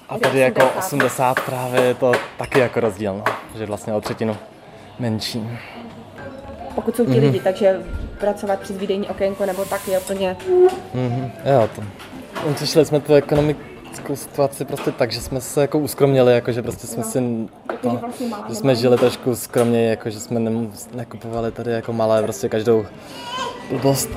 A 0.08 0.18
tady 0.18 0.38
jako 0.38 0.60
80. 0.60 0.78
80 0.78 1.40
právě 1.40 1.80
je 1.80 1.94
to 1.94 2.12
taky 2.38 2.58
jako 2.58 2.80
rozdíl, 2.80 3.14
no, 3.16 3.24
že 3.58 3.66
vlastně 3.66 3.92
o 3.94 4.00
třetinu 4.00 4.36
menší. 4.98 5.48
pokud 6.74 6.96
jsou 6.96 7.04
ti 7.04 7.10
Mhm. 7.10 7.20
lidi, 7.20 7.40
takže 7.40 7.80
pracovat 8.20 8.60
přes 8.60 8.76
výdejní 8.78 9.08
okénko 9.08 9.46
nebo 9.46 9.64
tak 9.64 9.88
je 9.88 9.98
úplně... 9.98 10.36
Mhm, 10.94 11.30
jo, 11.44 11.68
to. 11.76 11.82
Řešili 12.58 12.84
jsme 12.86 13.00
tu 13.00 13.14
ekonomickou 13.14 13.67
situaci 14.14 14.64
prostě 14.64 14.92
tak, 14.92 15.12
že 15.12 15.20
jsme 15.20 15.40
se 15.40 15.60
jako 15.60 15.78
uskromnili, 15.78 16.34
jako 16.34 16.52
že 16.52 16.62
prostě 16.62 16.86
jsme 16.86 17.04
si, 17.04 17.18
to, 17.80 17.90
vlastně 17.90 18.28
malá 18.28 18.48
že 18.48 18.54
jsme 18.54 18.74
žili 18.74 18.96
trošku 18.96 19.36
skromněji, 19.36 19.90
jako 19.90 20.10
že 20.10 20.20
jsme 20.20 20.40
nem, 20.40 20.72
nekupovali 20.94 21.52
tady 21.52 21.70
jako 21.70 21.92
malé 21.92 22.22
prostě 22.22 22.48
každou 22.48 22.86
blbost. 23.70 24.10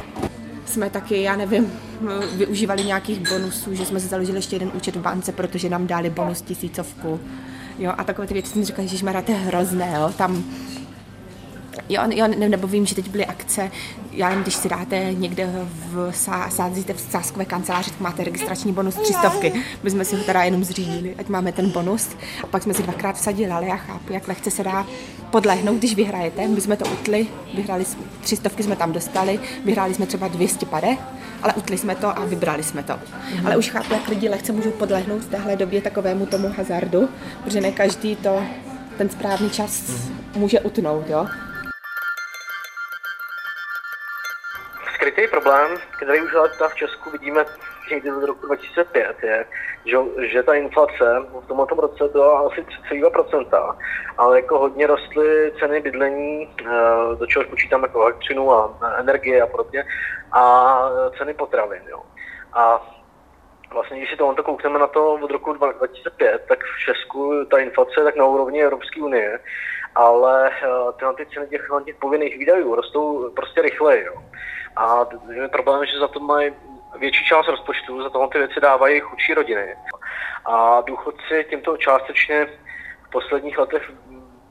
Jsme 0.65 0.89
taky, 0.89 1.21
já 1.21 1.35
nevím, 1.35 1.73
využívali 2.35 2.83
nějakých 2.83 3.29
bonusů, 3.29 3.75
že 3.75 3.85
jsme 3.85 3.99
si 3.99 4.07
založili 4.07 4.37
ještě 4.37 4.55
jeden 4.55 4.71
účet 4.73 4.95
v 4.95 5.01
bance, 5.01 5.31
protože 5.31 5.69
nám 5.69 5.87
dali 5.87 6.09
bonus 6.09 6.41
tisícovku. 6.41 7.19
Jo, 7.79 7.93
a 7.97 8.03
takové 8.03 8.27
ty 8.27 8.33
věci 8.33 8.51
jsem 8.51 8.65
říkala, 8.65 8.87
že 8.87 9.21
to 9.25 9.31
je 9.31 9.37
hrozné, 9.37 9.93
jo, 9.95 10.11
tam 10.17 10.43
Jo, 11.91 12.01
jo, 12.09 12.27
ne- 12.27 12.49
nebo 12.49 12.67
vím, 12.67 12.85
že 12.85 12.95
teď 12.95 13.09
byly 13.09 13.25
akce, 13.25 13.71
já 14.11 14.29
nevím, 14.29 14.43
když 14.43 14.55
si 14.55 14.69
dáte 14.69 15.13
někde 15.13 15.49
v 15.91 16.11
sá, 16.13 16.49
sázíte 16.49 16.93
v 16.93 16.99
sáskové 16.99 17.45
kanceláři, 17.45 17.91
tak 17.91 17.99
máte 17.99 18.23
registrační 18.23 18.73
bonus 18.73 18.95
300. 18.95 19.21
My 19.83 19.91
jsme 19.91 20.05
si 20.05 20.15
ho 20.15 20.23
teda 20.23 20.43
jenom 20.43 20.63
zřídili, 20.63 21.15
ať 21.17 21.27
máme 21.27 21.51
ten 21.51 21.69
bonus. 21.69 22.09
A 22.43 22.47
pak 22.47 22.63
jsme 22.63 22.73
si 22.73 22.83
dvakrát 22.83 23.15
vsadili, 23.15 23.51
ale 23.51 23.67
já 23.67 23.75
chápu, 23.75 24.13
jak 24.13 24.27
lehce 24.27 24.51
se 24.51 24.63
dá 24.63 24.85
podlehnout, 25.31 25.77
když 25.77 25.95
vyhrajete. 25.95 26.47
My 26.47 26.61
jsme 26.61 26.77
to 26.77 26.85
utli, 26.89 27.27
vyhráli 27.53 27.85
jsme, 27.85 28.01
300 28.21 28.49
jsme 28.59 28.75
tam 28.75 28.91
dostali, 28.91 29.39
vyhráli 29.65 29.93
jsme 29.93 30.05
třeba 30.05 30.27
200 30.27 30.65
pade, 30.65 30.97
ale 31.43 31.53
utli 31.53 31.77
jsme 31.77 31.95
to 31.95 32.19
a 32.19 32.25
vybrali 32.25 32.63
jsme 32.63 32.83
to. 32.83 32.93
Ale 33.45 33.57
už 33.57 33.69
chápu, 33.69 33.93
jak 33.93 34.07
lidi 34.07 34.29
lehce 34.29 34.51
můžou 34.51 34.71
podlehnout 34.71 35.21
v 35.21 35.29
téhle 35.29 35.55
době 35.55 35.81
takovému 35.81 36.25
tomu 36.25 36.53
hazardu, 36.57 37.09
protože 37.43 37.61
ne 37.61 37.71
každý 37.71 38.15
to 38.15 38.43
ten 38.97 39.09
správný 39.09 39.49
čas 39.49 39.83
může 40.35 40.59
utnout, 40.59 41.09
jo. 41.09 41.27
Skrytý 45.01 45.27
problém, 45.27 45.77
který 45.97 46.21
už 46.21 46.33
léta 46.33 46.69
v 46.69 46.75
Česku 46.75 47.09
vidíme 47.09 47.45
někdy 47.91 48.11
od 48.11 48.23
roku 48.23 48.45
2005, 48.45 49.15
je, 49.23 49.45
že, 49.85 49.97
že 50.27 50.43
ta 50.43 50.53
inflace 50.53 51.25
v 51.43 51.47
tomto 51.47 51.75
roce 51.75 52.07
byla 52.07 52.39
asi 52.39 52.61
3,2%, 52.61 53.75
ale 54.17 54.35
jako 54.35 54.59
hodně 54.59 54.87
rostly 54.87 55.51
ceny 55.59 55.81
bydlení, 55.81 56.55
eh, 56.61 56.65
do 57.15 57.27
čehož 57.27 57.47
počítám 57.47 57.83
jako 57.83 58.01
elektřinu 58.01 58.51
a 58.51 58.77
energie 58.97 59.41
a 59.41 59.47
podobně, 59.47 59.85
a 60.31 60.79
ceny 61.17 61.33
potravin. 61.33 61.83
Jo. 61.89 62.01
A 62.53 62.81
vlastně, 63.73 63.97
když 63.97 64.09
si 64.09 64.17
to, 64.17 64.33
to 64.33 64.43
koukneme 64.43 64.79
na 64.79 64.87
to 64.87 65.13
od 65.13 65.31
roku 65.31 65.53
2005, 65.53 66.45
tak 66.47 66.59
v 66.59 66.79
Česku 66.79 67.45
ta 67.51 67.57
inflace 67.57 67.91
je 67.97 68.03
tak 68.03 68.15
na 68.15 68.25
úrovni 68.25 68.63
Evropské 68.63 69.01
unie, 69.01 69.39
ale 69.95 70.51
eh, 70.51 70.67
tyhle 70.97 71.13
ty 71.13 71.25
ceny 71.25 71.47
těch, 71.47 71.67
těch 71.85 71.95
povinných 71.95 72.37
výdajů 72.37 72.75
rostou 72.75 73.31
prostě 73.35 73.61
rychleji. 73.61 74.05
Jo. 74.05 74.13
A 74.75 75.05
je 75.31 75.47
problém, 75.47 75.85
že 75.85 75.99
za 75.99 76.07
to 76.07 76.19
mají 76.19 76.53
větší 76.99 77.25
část 77.25 77.47
rozpočtu, 77.47 78.03
za 78.03 78.09
tohle 78.09 78.27
ty 78.27 78.37
věci 78.37 78.59
dávají 78.61 78.99
chudší 78.99 79.33
rodiny. 79.33 79.75
A 80.45 80.81
důchodci 80.81 81.45
tímto 81.49 81.77
částečně 81.77 82.45
v 83.07 83.09
posledních 83.11 83.57
letech 83.57 83.91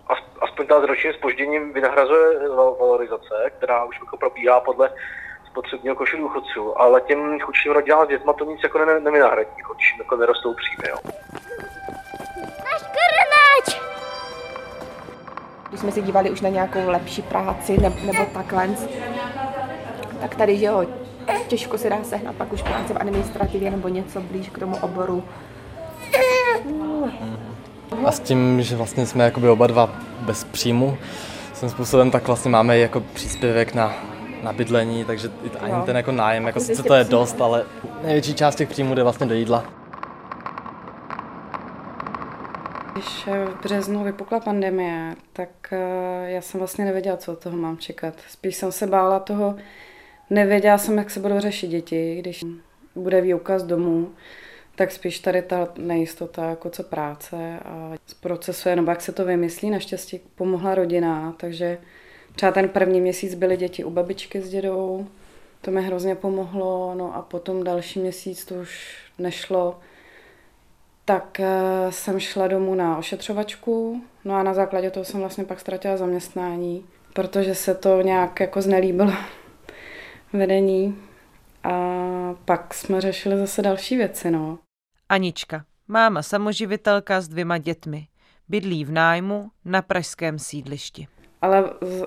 as- 0.08 0.38
aspoň 0.40 0.66
ta 0.66 0.80
s 0.80 0.84
ročním 0.84 1.12
spožděním 1.12 1.72
vynahrazuje 1.72 2.48
val- 2.48 2.76
valorizace, 2.80 3.50
která 3.58 3.84
už 3.84 4.00
jako 4.00 4.16
probíhá 4.16 4.60
podle 4.60 4.90
spotřebního 5.50 5.96
košu 5.96 6.16
důchodců, 6.16 6.80
ale 6.80 7.00
těm 7.00 7.40
chudším 7.40 7.72
rodinám 7.72 8.06
s 8.06 8.08
dětma 8.08 8.32
to 8.32 8.44
nic 8.44 8.62
jako 8.62 8.78
ne, 8.78 9.00
nevynahradí, 9.00 9.50
když 9.74 9.92
jim 9.92 10.00
jako 10.00 10.16
nerostou 10.16 10.54
příjmy. 10.54 10.88
Jo. 10.88 10.96
Náš 12.64 12.82
krnáč! 12.82 13.80
když 15.68 15.80
jsme 15.80 15.92
se 15.92 16.00
dívali 16.00 16.30
už 16.30 16.40
na 16.40 16.48
nějakou 16.48 16.90
lepší 16.90 17.22
práci 17.22 17.78
ne, 17.78 17.92
nebo 18.06 18.26
takhle, 18.34 18.68
tak 20.20 20.34
tady, 20.34 20.58
že 20.58 20.64
jo, 20.64 20.84
těžko 21.48 21.78
se 21.78 21.90
dá 21.90 22.04
sehnat 22.04 22.36
pak 22.36 22.52
už 22.52 22.62
práce 22.62 22.94
v 22.94 22.96
administrativě 23.00 23.70
nebo 23.70 23.88
něco 23.88 24.20
blíž 24.20 24.48
k 24.48 24.58
tomu 24.58 24.76
oboru. 24.76 25.24
A 28.04 28.12
s 28.12 28.20
tím, 28.20 28.62
že 28.62 28.76
vlastně 28.76 29.06
jsme 29.06 29.24
jakoby 29.24 29.48
oba 29.48 29.66
dva 29.66 29.90
bez 30.20 30.44
příjmu, 30.44 30.98
svým 31.54 31.70
způsobem, 31.70 32.10
tak 32.10 32.26
vlastně 32.26 32.50
máme 32.50 32.78
jako 32.78 33.00
příspěvek 33.00 33.74
na, 33.74 33.94
na 34.42 34.52
bydlení, 34.52 35.04
takže 35.04 35.30
i 35.44 35.50
ani 35.58 35.72
Jo. 35.72 35.82
ten 35.86 35.96
jako 35.96 36.12
nájem, 36.12 36.46
jako 36.46 36.58
Jako 36.58 36.60
sice 36.60 36.82
200 36.82 36.88
to 36.88 36.94
je 36.94 37.04
dost, 37.04 37.40
ale 37.40 37.64
největší 38.02 38.34
část 38.34 38.54
těch 38.56 38.68
příjmů 38.68 38.94
jde 38.94 39.02
vlastně 39.02 39.26
do 39.26 39.34
jídla. 39.34 39.64
Když 42.92 43.26
eh, 43.26 43.46
v 43.46 43.62
březnu 43.62 44.04
vypukla 44.04 44.40
pandemie, 44.40 45.14
tak 45.32 45.48
eh, 45.72 46.30
já 46.30 46.40
jsem 46.40 46.60
vlastně 46.60 46.84
nevěděla, 46.84 47.16
co 47.16 47.32
od 47.32 47.38
toho 47.38 47.56
mám 47.56 47.78
čekat. 47.78 48.14
Spíš 48.28 48.56
jsem 48.56 48.72
se 48.72 48.86
bála 48.86 49.18
toho, 49.18 49.54
nevěděla 50.30 50.78
jsem, 50.78 50.98
jak 50.98 51.10
se 51.10 51.20
budou 51.20 51.40
řešit 51.40 51.68
děti, 51.68 52.16
když 52.18 52.44
bude 52.94 53.20
výuka 53.20 53.58
z 53.58 53.62
domu, 53.62 54.10
tak 54.74 54.92
spíš 54.92 55.18
tady 55.18 55.42
ta 55.42 55.68
nejistota, 55.78 56.44
jako 56.44 56.70
co 56.70 56.82
práce 56.82 57.58
a 57.64 57.92
z 58.06 58.14
procesuje, 58.14 58.76
nebo 58.76 58.90
jak 58.90 59.00
se 59.00 59.12
to 59.12 59.24
vymyslí. 59.24 59.70
Naštěstí 59.70 60.20
pomohla 60.34 60.74
rodina, 60.74 61.34
takže 61.36 61.78
třeba 62.34 62.52
ten 62.52 62.68
první 62.68 63.00
měsíc 63.00 63.34
byly 63.34 63.56
děti 63.56 63.84
u 63.84 63.90
babičky 63.90 64.40
s 64.40 64.50
dědou, 64.50 65.06
to 65.60 65.70
mi 65.70 65.82
hrozně 65.82 66.14
pomohlo, 66.14 66.94
no 66.94 67.16
a 67.16 67.22
potom 67.22 67.64
další 67.64 68.00
měsíc 68.00 68.44
to 68.44 68.54
už 68.54 68.96
nešlo, 69.18 69.78
tak 71.04 71.40
eh, 71.40 71.46
jsem 71.90 72.20
šla 72.20 72.48
domů 72.48 72.74
na 72.74 72.98
ošetřovačku, 72.98 74.02
no 74.24 74.34
a 74.34 74.42
na 74.42 74.54
základě 74.54 74.90
toho 74.90 75.04
jsem 75.04 75.20
vlastně 75.20 75.44
pak 75.44 75.60
ztratila 75.60 75.96
zaměstnání, 75.96 76.84
protože 77.12 77.54
se 77.54 77.74
to 77.74 78.02
nějak 78.02 78.40
jako 78.40 78.62
znelíbilo 78.62 79.12
vedení. 80.32 80.98
A 81.64 81.74
pak 82.44 82.74
jsme 82.74 83.00
řešili 83.00 83.36
zase 83.36 83.62
další 83.62 83.96
věci, 83.96 84.30
no. 84.30 84.58
Anička, 85.08 85.64
máma 85.88 86.22
samoživitelka 86.22 87.20
s 87.20 87.28
dvěma 87.28 87.58
dětmi. 87.58 88.06
Bydlí 88.48 88.84
v 88.84 88.92
nájmu 88.92 89.50
na 89.64 89.82
pražském 89.82 90.38
sídlišti. 90.38 91.06
Ale 91.42 91.64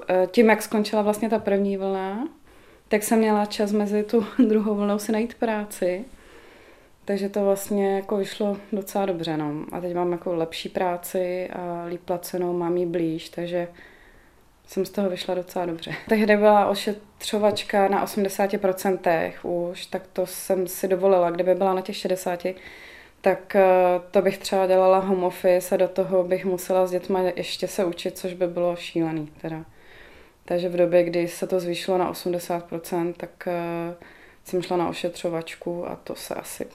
eh, 0.07 0.27
tím, 0.31 0.49
jak 0.49 0.61
skončila 0.61 1.01
vlastně 1.01 1.29
ta 1.29 1.39
první 1.39 1.77
vlna, 1.77 2.27
tak 2.87 3.03
jsem 3.03 3.19
měla 3.19 3.45
čas 3.45 3.71
mezi 3.71 4.03
tu 4.03 4.25
druhou 4.47 4.75
vlnou 4.75 4.99
si 4.99 5.11
najít 5.11 5.33
práci. 5.33 6.05
Takže 7.05 7.29
to 7.29 7.45
vlastně 7.45 7.95
jako 7.95 8.17
vyšlo 8.17 8.57
docela 8.71 9.05
dobře, 9.05 9.37
no. 9.37 9.65
A 9.71 9.81
teď 9.81 9.95
mám 9.95 10.11
jako 10.11 10.35
lepší 10.35 10.69
práci 10.69 11.49
a 11.49 11.85
líp 11.85 12.01
placenou, 12.05 12.57
mám 12.57 12.77
ji 12.77 12.85
blíž, 12.85 13.29
takže 13.29 13.67
jsem 14.67 14.85
z 14.85 14.89
toho 14.89 15.09
vyšla 15.09 15.35
docela 15.35 15.65
dobře. 15.65 15.95
Tehdy 16.09 16.37
byla 16.37 16.67
ošetřovačka 16.67 17.87
na 17.87 18.05
80% 18.05 19.31
už, 19.43 19.85
tak 19.85 20.01
to 20.13 20.25
jsem 20.25 20.67
si 20.67 20.87
dovolila. 20.87 21.31
Kdyby 21.31 21.55
byla 21.55 21.73
na 21.73 21.81
těch 21.81 21.97
60, 21.97 22.45
tak 23.21 23.55
eh, 23.55 23.65
to 24.11 24.21
bych 24.21 24.37
třeba 24.37 24.67
dělala 24.67 24.99
home 24.99 25.23
office 25.23 25.75
a 25.75 25.77
do 25.77 25.87
toho 25.87 26.23
bych 26.23 26.45
musela 26.45 26.87
s 26.87 26.91
dětma 26.91 27.19
ještě 27.19 27.67
se 27.67 27.85
učit, 27.85 28.17
což 28.17 28.33
by 28.33 28.47
bylo 28.47 28.75
šílený 28.75 29.31
teda. 29.41 29.65
Takže 30.45 30.69
v 30.69 30.77
době, 30.77 31.03
kdy 31.03 31.27
se 31.27 31.47
to 31.47 31.59
zvýšilo 31.59 31.97
na 31.97 32.11
80%, 32.11 33.13
tak 33.13 33.47
eh, 33.47 33.95
jsem 34.43 34.61
šla 34.61 34.77
na 34.77 34.89
ošetřovačku 34.89 35.87
a 35.87 35.95
to 35.95 36.15
se 36.15 36.35
asi 36.35 36.67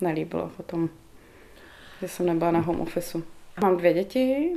nelíbilo 0.00 0.50
potom, 0.56 0.88
že 2.00 2.08
jsem 2.08 2.26
nebyla 2.26 2.50
na 2.50 2.60
home 2.60 2.80
office. 2.80 3.18
Mám 3.62 3.76
dvě 3.76 3.94
děti, 3.94 4.52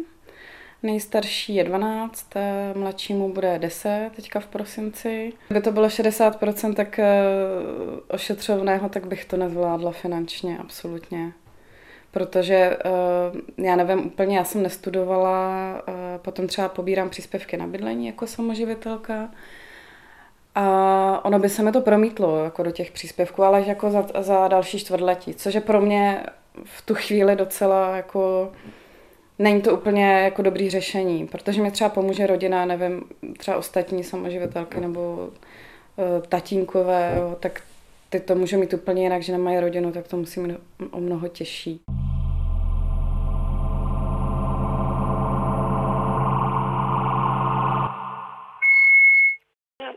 nejstarší 0.83 1.55
je 1.55 1.63
12, 1.63 2.35
eh, 2.35 2.73
mladšímu 2.75 3.33
bude 3.33 3.59
10 3.59 4.09
teďka 4.15 4.39
v 4.39 4.45
prosinci. 4.47 5.33
Kdyby 5.47 5.61
to 5.61 5.71
bylo 5.71 5.89
60%, 5.89 6.73
tak 6.73 6.99
eh, 6.99 7.23
ošetřovného, 8.07 8.89
tak 8.89 9.07
bych 9.07 9.25
to 9.25 9.37
nezvládla 9.37 9.91
finančně, 9.91 10.57
absolutně. 10.57 11.31
protože 12.11 12.55
eh, 12.55 13.63
já 13.63 13.75
nevím 13.75 14.05
úplně, 14.05 14.37
já 14.37 14.43
jsem 14.43 14.63
nestudovala, 14.63 15.81
potom 16.21 16.47
třeba 16.47 16.69
pobírám 16.69 17.09
příspěvky 17.09 17.57
na 17.57 17.67
bydlení 17.67 18.07
jako 18.07 18.27
samoživitelka 18.27 19.29
a 20.55 21.25
ono 21.25 21.39
by 21.39 21.49
se 21.49 21.63
mi 21.63 21.71
to 21.71 21.81
promítlo 21.81 22.43
jako 22.43 22.63
do 22.63 22.71
těch 22.71 22.91
příspěvků, 22.91 23.43
ale 23.43 23.63
jako 23.67 23.91
za, 23.91 24.05
za 24.19 24.47
další 24.47 24.79
čtvrtletí, 24.79 25.33
což 25.33 25.53
je 25.53 25.61
pro 25.61 25.81
mě 25.81 26.23
v 26.63 26.81
tu 26.81 26.95
chvíli 26.95 27.35
docela 27.35 27.95
jako 27.95 28.51
není 29.39 29.61
to 29.61 29.73
úplně 29.73 30.05
jako 30.05 30.41
dobrý 30.41 30.69
řešení, 30.69 31.27
protože 31.27 31.61
mi 31.61 31.71
třeba 31.71 31.89
pomůže 31.89 32.27
rodina, 32.27 32.65
nevím, 32.65 33.03
třeba 33.37 33.57
ostatní 33.57 34.03
samoživitelky 34.03 34.79
nebo 34.79 35.29
uh, 35.95 36.25
tatínkové, 36.29 37.15
jo, 37.17 37.37
tak 37.39 37.61
ty 38.09 38.19
to 38.19 38.35
může 38.35 38.57
mít 38.57 38.73
úplně 38.73 39.03
jinak, 39.03 39.21
že 39.21 39.31
nemají 39.31 39.59
rodinu, 39.59 39.91
tak 39.91 40.07
to 40.07 40.17
musí 40.17 40.39
mít 40.39 40.57
o 40.91 40.99
mnoho 40.99 41.27
těžší. 41.27 41.81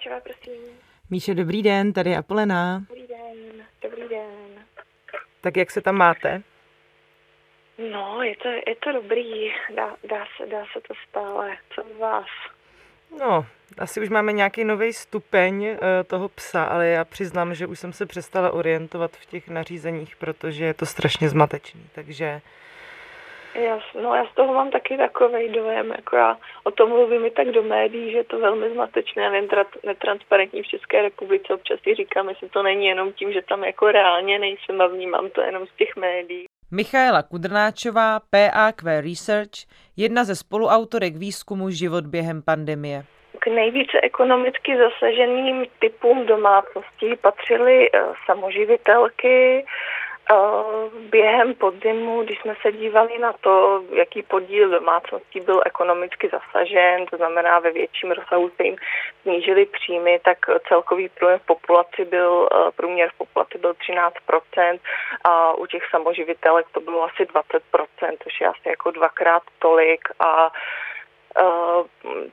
Čeva, 0.00 0.20
prosím. 0.20 0.62
Míše, 1.10 1.34
dobrý 1.34 1.62
den, 1.62 1.92
tady 1.92 2.10
je 2.10 2.16
Apolena. 2.16 2.84
Dobrý 2.88 3.06
den, 3.06 3.64
dobrý 3.82 4.08
den. 4.08 4.64
Tak 5.40 5.56
jak 5.56 5.70
se 5.70 5.80
tam 5.80 5.94
máte? 5.94 6.42
No, 7.78 8.22
je 8.22 8.36
to, 8.36 8.48
je 8.48 8.76
to 8.80 8.92
dobrý, 8.92 9.52
dá, 9.74 9.96
dá, 10.04 10.24
se, 10.36 10.46
dá 10.46 10.64
se 10.72 10.80
to 10.80 10.94
stále. 11.08 11.56
Co 11.74 11.82
z 11.96 11.98
vás? 11.98 12.26
No, 13.20 13.46
asi 13.78 14.00
už 14.00 14.08
máme 14.08 14.32
nějaký 14.32 14.64
nový 14.64 14.92
stupeň 14.92 15.66
uh, 15.66 15.76
toho 16.06 16.28
psa, 16.28 16.64
ale 16.64 16.86
já 16.86 17.04
přiznám, 17.04 17.54
že 17.54 17.66
už 17.66 17.78
jsem 17.78 17.92
se 17.92 18.06
přestala 18.06 18.52
orientovat 18.52 19.10
v 19.16 19.26
těch 19.26 19.48
nařízeních, 19.48 20.16
protože 20.16 20.64
je 20.64 20.74
to 20.74 20.86
strašně 20.86 21.28
zmatečný, 21.28 21.86
takže... 21.94 22.40
Já, 23.54 23.80
no 24.02 24.14
já 24.14 24.26
z 24.26 24.34
toho 24.34 24.54
mám 24.54 24.70
taky 24.70 24.96
takový 24.96 25.48
dojem, 25.48 25.90
jako 25.90 26.16
já 26.16 26.38
o 26.64 26.70
tom 26.70 26.88
mluvím 26.88 27.26
i 27.26 27.30
tak 27.30 27.48
do 27.48 27.62
médií, 27.62 28.10
že 28.10 28.16
je 28.16 28.24
to 28.24 28.38
velmi 28.38 28.70
zmatečné 28.70 29.28
a 29.28 29.64
netransparentní 29.84 30.62
v 30.62 30.66
České 30.66 31.02
republice. 31.02 31.54
Občas 31.54 31.80
si 31.80 31.94
říkám, 31.94 32.28
jestli 32.28 32.48
to 32.48 32.62
není 32.62 32.86
jenom 32.86 33.12
tím, 33.12 33.32
že 33.32 33.42
tam 33.42 33.64
jako 33.64 33.92
reálně 33.92 34.38
nejsem 34.38 34.80
a 34.80 34.86
vnímám 34.86 35.30
to 35.30 35.40
jenom 35.40 35.66
z 35.66 35.76
těch 35.76 35.96
médií. 35.96 36.46
Michaela 36.70 37.22
Kudrnáčová, 37.22 38.20
PAQ 38.30 39.00
Research, 39.00 39.56
jedna 39.96 40.24
ze 40.24 40.36
spoluautorek 40.36 41.16
výzkumu 41.16 41.70
Život 41.70 42.06
během 42.06 42.42
pandemie. 42.42 43.04
K 43.38 43.46
nejvíce 43.46 44.00
ekonomicky 44.02 44.76
zasaženým 44.76 45.66
typům 45.78 46.26
domácností 46.26 47.16
patřily 47.20 47.88
eh, 47.94 48.00
samoživitelky, 48.26 49.64
Během 51.10 51.54
podzimu, 51.54 52.22
když 52.22 52.40
jsme 52.40 52.54
se 52.62 52.72
dívali 52.72 53.18
na 53.18 53.32
to, 53.32 53.82
jaký 53.92 54.22
podíl 54.22 54.70
domácností 54.70 55.40
byl 55.40 55.62
ekonomicky 55.66 56.28
zasažen, 56.28 57.06
to 57.06 57.16
znamená 57.16 57.58
ve 57.58 57.70
větším 57.70 58.10
rozsahu 58.10 58.50
se 58.56 58.64
jim 58.64 58.76
snížily 59.22 59.66
příjmy, 59.66 60.20
tak 60.24 60.38
celkový 60.68 61.08
průměr 61.08 61.38
v 61.38 61.46
populaci 61.46 62.04
byl, 62.04 62.48
eh, 62.52 62.70
průměr 62.76 63.10
v 63.10 63.18
populaci 63.18 63.58
byl 63.58 63.74
13% 63.74 64.80
a 65.24 65.54
u 65.54 65.66
těch 65.66 65.82
samoživitelek 65.90 66.66
to 66.72 66.80
bylo 66.80 67.02
asi 67.04 67.24
20%, 67.24 68.16
což 68.22 68.40
je 68.40 68.46
asi 68.46 68.68
jako 68.68 68.90
dvakrát 68.90 69.42
tolik 69.58 70.08
a 70.20 70.46
Eh, 70.46 70.95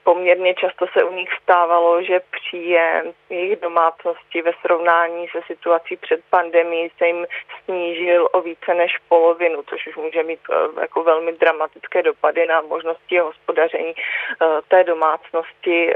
poměrně 0.03 0.53
často 0.53 0.85
se 0.93 1.03
u 1.03 1.13
nich 1.13 1.29
stávalo, 1.43 2.03
že 2.03 2.21
příjem 2.31 3.13
jejich 3.29 3.59
domácnosti 3.59 4.41
ve 4.41 4.51
srovnání 4.61 5.27
se 5.27 5.39
situací 5.47 5.97
před 5.97 6.19
pandemí 6.29 6.89
se 6.97 7.07
jim 7.07 7.25
snížil 7.63 8.29
o 8.31 8.41
více 8.41 8.73
než 8.73 8.97
polovinu, 9.09 9.63
což 9.69 9.87
už 9.87 9.95
může 9.95 10.23
mít 10.23 10.39
eh, 10.51 10.81
jako 10.81 11.03
velmi 11.03 11.33
dramatické 11.33 12.03
dopady 12.03 12.45
na 12.45 12.61
možnosti 12.61 13.19
hospodaření 13.19 13.93
eh, 13.95 14.45
té 14.67 14.83
domácnosti. 14.83 15.93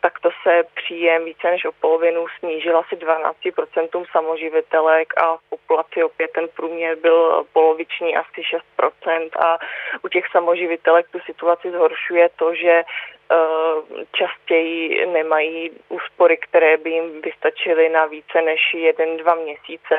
Takto 0.00 0.30
se 0.42 0.62
příjem 0.74 1.24
více 1.24 1.50
než 1.50 1.64
o 1.64 1.72
polovinu 1.72 2.26
snížil 2.38 2.78
asi 2.78 2.96
12% 2.96 4.04
samoživitelek 4.12 5.12
a 5.16 5.36
v 5.36 5.40
populaci 5.50 6.04
opět 6.04 6.30
ten 6.32 6.48
průměr 6.48 6.96
byl 6.96 7.44
poloviční 7.52 8.16
asi 8.16 8.40
6% 8.78 9.28
a 9.46 9.58
u 10.02 10.08
těch 10.08 10.24
samoživitelek 10.32 11.06
tu 11.12 11.18
situaci 11.20 11.70
zhoršil 11.70 11.95
zhoršuje 11.96 12.28
to, 12.38 12.54
že 12.54 12.82
eh, 12.82 14.04
častěji 14.12 15.06
nemají 15.06 15.70
úspory, 15.88 16.36
které 16.36 16.76
by 16.76 16.90
jim 16.90 17.22
vystačily 17.22 17.88
na 17.88 18.06
více 18.06 18.42
než 18.42 18.60
jeden, 18.74 19.16
dva 19.16 19.34
měsíce. 19.34 19.96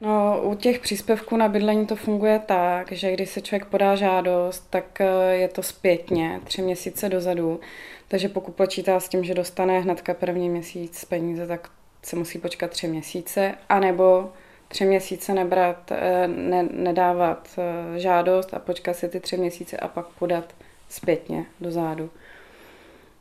No, 0.00 0.40
u 0.42 0.54
těch 0.54 0.80
příspěvků 0.80 1.36
na 1.36 1.48
bydlení 1.48 1.86
to 1.86 1.96
funguje 1.96 2.38
tak, 2.38 2.92
že 2.92 3.12
když 3.12 3.30
se 3.30 3.40
člověk 3.40 3.70
podá 3.70 3.94
žádost, 3.96 4.60
tak 4.70 5.00
eh, 5.00 5.34
je 5.34 5.48
to 5.48 5.62
zpětně, 5.62 6.40
tři 6.44 6.62
měsíce 6.62 7.08
dozadu. 7.08 7.60
Takže 8.08 8.28
pokud 8.28 8.56
počítá 8.56 9.00
s 9.00 9.08
tím, 9.08 9.24
že 9.24 9.34
dostane 9.34 9.80
hnedka 9.80 10.14
první 10.14 10.50
měsíc 10.50 11.04
peníze, 11.04 11.46
tak 11.46 11.68
se 12.02 12.16
musí 12.16 12.38
počkat 12.38 12.70
tři 12.70 12.88
měsíce, 12.88 13.54
anebo 13.68 14.32
tři 14.72 14.84
měsíce 14.84 15.34
nebrat, 15.34 15.92
eh, 15.92 16.28
ne, 16.28 16.68
nedávat 16.72 17.48
eh, 17.58 17.98
žádost 17.98 18.54
a 18.54 18.58
počkat 18.58 18.96
si 18.96 19.08
ty 19.08 19.20
tři 19.20 19.36
měsíce 19.36 19.76
a 19.76 19.88
pak 19.88 20.06
podat 20.06 20.44
zpětně 20.88 21.46
do 21.60 21.70
zádu. 21.70 22.10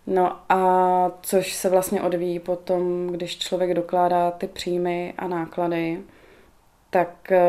No 0.08 0.38
a 0.50 1.12
což 1.22 1.54
se 1.54 1.70
vlastně 1.70 2.02
odvíjí 2.02 2.40
potom, 2.40 3.08
když 3.08 3.38
člověk 3.38 3.74
dokládá 3.74 4.32
ty 4.32 4.48
příjmy 4.48 5.14
a 5.18 5.28
náklady, 5.28 6.00
tak 6.90 7.32
eh, 7.32 7.42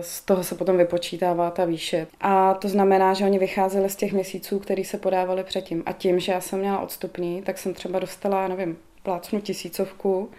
z 0.00 0.20
toho 0.24 0.44
se 0.44 0.54
potom 0.54 0.76
vypočítává 0.76 1.50
ta 1.50 1.64
výše. 1.64 2.06
A 2.20 2.54
to 2.54 2.68
znamená, 2.68 3.14
že 3.14 3.24
oni 3.24 3.38
vycházeli 3.38 3.90
z 3.90 3.96
těch 3.96 4.12
měsíců, 4.12 4.58
který 4.58 4.84
se 4.84 4.98
podávali 4.98 5.44
předtím. 5.44 5.82
A 5.86 5.92
tím, 5.92 6.20
že 6.20 6.32
já 6.32 6.40
jsem 6.40 6.58
měla 6.58 6.80
odstupný, 6.80 7.42
tak 7.42 7.58
jsem 7.58 7.74
třeba 7.74 7.98
dostala, 7.98 8.48
nevím, 8.48 8.78
plácnu 9.02 9.40
tisícovku, 9.40 10.30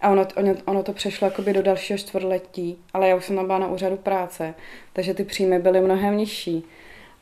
a 0.00 0.10
ono, 0.10 0.26
ono, 0.36 0.54
ono 0.64 0.82
to 0.82 0.92
přešlo 0.92 1.26
jakoby 1.26 1.52
do 1.52 1.62
dalšího 1.62 1.98
čtvrtletí, 1.98 2.78
ale 2.94 3.08
já 3.08 3.16
už 3.16 3.24
jsem 3.24 3.36
tam 3.36 3.46
byla 3.46 3.58
na 3.58 3.68
úřadu 3.68 3.96
práce, 3.96 4.54
takže 4.92 5.14
ty 5.14 5.24
příjmy 5.24 5.58
byly 5.58 5.80
mnohem 5.80 6.16
nižší. 6.16 6.64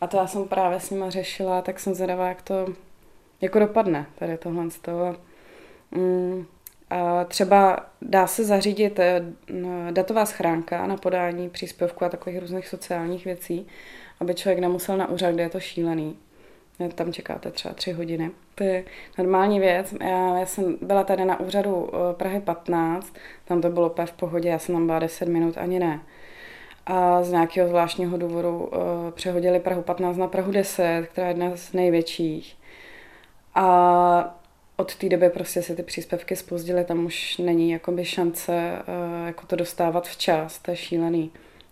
A 0.01 0.07
to 0.07 0.17
já 0.17 0.27
jsem 0.27 0.49
právě 0.49 0.81
s 0.81 0.91
nima 0.91 1.11
řešila, 1.11 1.63
tak 1.63 1.81
jsem 1.81 1.95
zvědavá, 1.95 2.29
jak 2.29 2.43
to 2.43 2.67
jako 3.41 3.59
dopadne 3.59 4.07
tady 4.19 4.39
tohle 4.39 4.71
z 4.71 4.79
toho. 4.79 5.17
Mm, 5.91 6.47
a 6.91 7.25
třeba 7.25 7.87
dá 8.03 8.27
se 8.27 8.45
zařídit 8.45 8.99
eh, 8.99 9.23
datová 9.91 10.27
schránka 10.27 10.87
na 10.87 10.97
podání 10.97 11.51
příspěvku 11.51 12.05
a 12.05 12.09
takových 12.09 12.39
různých 12.39 12.69
sociálních 12.69 13.25
věcí, 13.25 13.67
aby 14.21 14.35
člověk 14.35 14.59
nemusel 14.59 14.97
na 14.97 15.09
úřad, 15.09 15.31
kde 15.31 15.43
je 15.43 15.51
to 15.51 15.61
šílený 15.61 16.17
tam 16.95 17.13
čekáte 17.13 17.51
třeba 17.51 17.75
tři 17.75 17.93
hodiny. 17.93 18.31
To 18.55 18.65
je 18.65 18.85
normální 19.19 19.61
věc. 19.61 19.95
Já, 20.01 20.39
já 20.39 20.47
jsem 20.47 20.77
byla 20.83 21.05
tady 21.05 21.25
na 21.25 21.41
úřadu 21.41 21.91
eh, 21.93 22.15
Prahy 22.15 22.41
15, 22.41 23.15
tam 23.45 23.61
to 23.61 23.71
bylo 23.71 23.95
v 24.05 24.13
pohodě, 24.13 24.49
já 24.49 24.59
jsem 24.59 24.75
tam 24.75 24.87
byla 24.87 24.99
10 24.99 25.29
minut, 25.29 25.59
ani 25.59 25.79
ne. 25.79 26.01
A 26.87 27.23
z 27.23 27.31
nějakého 27.31 27.69
zvláštního 27.69 28.19
důvodu 28.19 28.59
uh, 28.59 28.71
přehodili 29.11 29.61
Prahu 29.61 29.83
15 29.83 30.17
na 30.17 30.29
Prahu 30.29 30.53
10, 30.53 31.07
která 31.13 31.27
je 31.27 31.31
jedna 31.31 31.57
z 31.57 31.73
největších. 31.73 32.57
A 33.55 34.39
od 34.77 34.95
té 34.95 35.09
doby 35.09 35.31
prostě 35.31 35.63
se 35.63 35.77
ty 35.77 35.83
příspěvky 35.83 36.37
spozdily, 36.37 36.85
tam 36.85 37.07
už 37.07 37.39
není 37.39 37.71
jakoby 37.71 38.05
šance 38.05 38.73
uh, 38.79 39.27
jako 39.27 39.47
to 39.47 39.57
dostávat 39.57 40.09
včas, 40.09 40.59
to 40.59 40.71
je 40.71 40.77
šílený. 40.77 41.31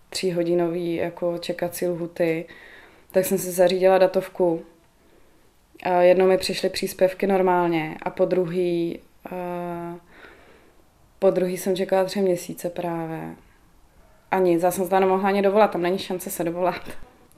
Tříhodinový 0.09 0.95
jako 0.95 1.37
čekací 1.37 1.87
lhuty. 1.87 2.45
Tak 3.11 3.25
jsem 3.25 3.37
si 3.37 3.51
zařídila 3.51 3.97
datovku, 3.97 4.61
Jednou 5.99 6.27
mi 6.27 6.37
přišly 6.37 6.69
příspěvky 6.69 7.27
normálně 7.27 7.97
a 8.03 8.09
po 8.09 8.25
druhý, 8.25 8.99
po 11.19 11.29
druhý 11.29 11.57
jsem 11.57 11.75
čekala 11.75 12.03
tři 12.03 12.21
měsíce 12.21 12.69
právě. 12.69 13.35
A 14.31 14.39
nic, 14.39 14.63
já 14.63 14.71
jsem 14.71 14.87
se 14.87 14.99
nemohla 14.99 15.29
ani 15.29 15.41
dovolat, 15.41 15.71
tam 15.71 15.81
není 15.81 15.97
šance 15.97 16.29
se 16.29 16.43
dovolat. 16.43 16.81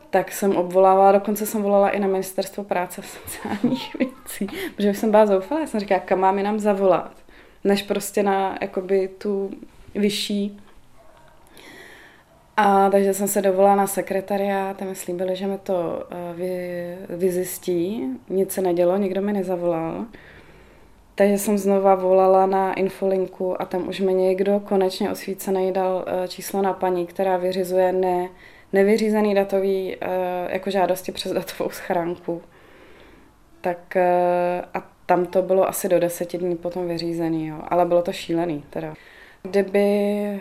Tak 0.09 0.31
jsem 0.31 0.55
obvolávala, 0.55 1.11
dokonce 1.11 1.45
jsem 1.45 1.63
volala 1.63 1.89
i 1.89 1.99
na 1.99 2.07
ministerstvo 2.07 2.63
práce 2.63 3.01
a 3.01 3.03
sociálních 3.03 3.95
věcí, 3.99 4.47
protože 4.75 4.93
jsem 4.93 5.11
byla 5.11 5.25
zoufalá, 5.25 5.61
já 5.61 5.67
jsem 5.67 5.79
říkala, 5.79 5.99
kam 5.99 6.19
mám 6.19 6.43
nám 6.43 6.59
zavolat, 6.59 7.11
než 7.63 7.83
prostě 7.83 8.23
na 8.23 8.57
jakoby 8.61 9.07
tu 9.07 9.51
vyšší 9.95 10.59
a 12.57 12.89
takže 12.89 13.13
jsem 13.13 13.27
se 13.27 13.41
dovolala 13.41 13.75
na 13.75 13.87
sekretariát 13.87 14.81
a 14.81 14.85
mi 14.85 14.95
slíbili, 14.95 15.35
že 15.35 15.47
mi 15.47 15.57
to 15.57 16.07
eh, 16.11 16.33
vy, 16.33 16.97
vyzjistí. 17.09 18.09
Nic 18.29 18.51
se 18.51 18.61
nedělo, 18.61 18.97
nikdo 18.97 19.21
mi 19.21 19.33
nezavolal. 19.33 20.05
Takže 21.15 21.37
jsem 21.37 21.57
znova 21.57 21.95
volala 21.95 22.45
na 22.45 22.73
infolinku 22.73 23.61
a 23.61 23.65
tam 23.65 23.87
už 23.87 23.99
mi 23.99 24.13
někdo 24.13 24.59
konečně 24.59 25.11
osvícený 25.11 25.71
dal 25.71 26.05
eh, 26.07 26.27
číslo 26.27 26.61
na 26.61 26.73
paní, 26.73 27.07
která 27.07 27.37
vyřizuje 27.37 27.91
ne, 27.91 28.29
nevyřízený 28.73 29.35
datový 29.35 29.95
eh, 29.95 30.07
jako 30.49 30.69
žádosti 30.69 31.11
přes 31.11 31.31
datovou 31.31 31.69
schránku. 31.69 32.41
Tak 33.61 33.97
a 34.73 34.89
tam 35.05 35.25
to 35.25 35.41
bylo 35.41 35.67
asi 35.67 35.89
do 35.89 35.99
deseti 35.99 36.37
dní 36.37 36.55
potom 36.55 36.87
vyřízený, 36.87 37.47
jo. 37.47 37.61
ale 37.67 37.85
bylo 37.85 38.01
to 38.01 38.13
šílený 38.13 38.63
teda. 38.69 38.93
Kdyby 39.43 40.39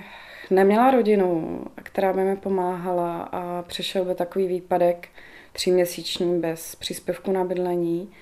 neměla 0.51 0.91
rodinu, 0.91 1.61
která 1.83 2.13
by 2.13 2.25
mi 2.25 2.37
pomáhala 2.37 3.23
a 3.23 3.63
přišel 3.63 4.05
by 4.05 4.15
takový 4.15 4.47
výpadek 4.47 5.09
tříměsíční 5.53 6.41
bez 6.41 6.75
příspěvku 6.75 7.33
na 7.33 7.45
bydlení, 7.45 8.13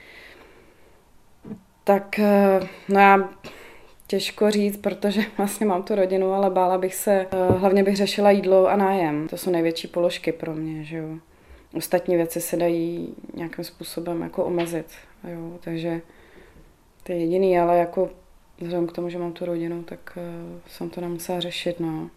tak 1.84 2.18
eh, 2.18 2.60
no 2.88 3.00
já 3.00 3.28
těžko 4.06 4.50
říct, 4.50 4.76
protože 4.76 5.22
vlastně 5.38 5.66
mám 5.66 5.82
tu 5.82 5.94
rodinu, 5.94 6.32
ale 6.32 6.50
bála 6.50 6.78
bych 6.78 6.94
se, 6.94 7.12
eh, 7.12 7.52
hlavně 7.58 7.82
bych 7.82 7.96
řešila 7.96 8.30
jídlo 8.30 8.68
a 8.68 8.76
nájem. 8.76 9.28
To 9.28 9.36
jsou 9.36 9.50
největší 9.50 9.88
položky 9.88 10.32
pro 10.32 10.54
mě, 10.54 10.84
že 10.84 10.96
jo. 10.96 11.08
Ostatní 11.74 12.16
věci 12.16 12.40
se 12.40 12.56
dají 12.56 13.14
nějakým 13.34 13.64
způsobem 13.64 14.22
jako 14.22 14.44
omezit, 14.44 14.86
jo, 15.32 15.58
takže 15.60 16.00
to 17.02 17.12
je 17.12 17.18
jediný, 17.18 17.58
ale 17.58 17.78
jako 17.78 18.10
vzhledem 18.60 18.86
k 18.86 18.92
tomu, 18.92 19.08
že 19.08 19.18
mám 19.18 19.32
tu 19.32 19.44
rodinu, 19.44 19.82
tak 19.82 20.00
uh, 20.16 20.60
jsem 20.66 20.90
to 20.90 21.00
nemusela 21.00 21.40
řešit, 21.40 21.80
no. 21.80 22.10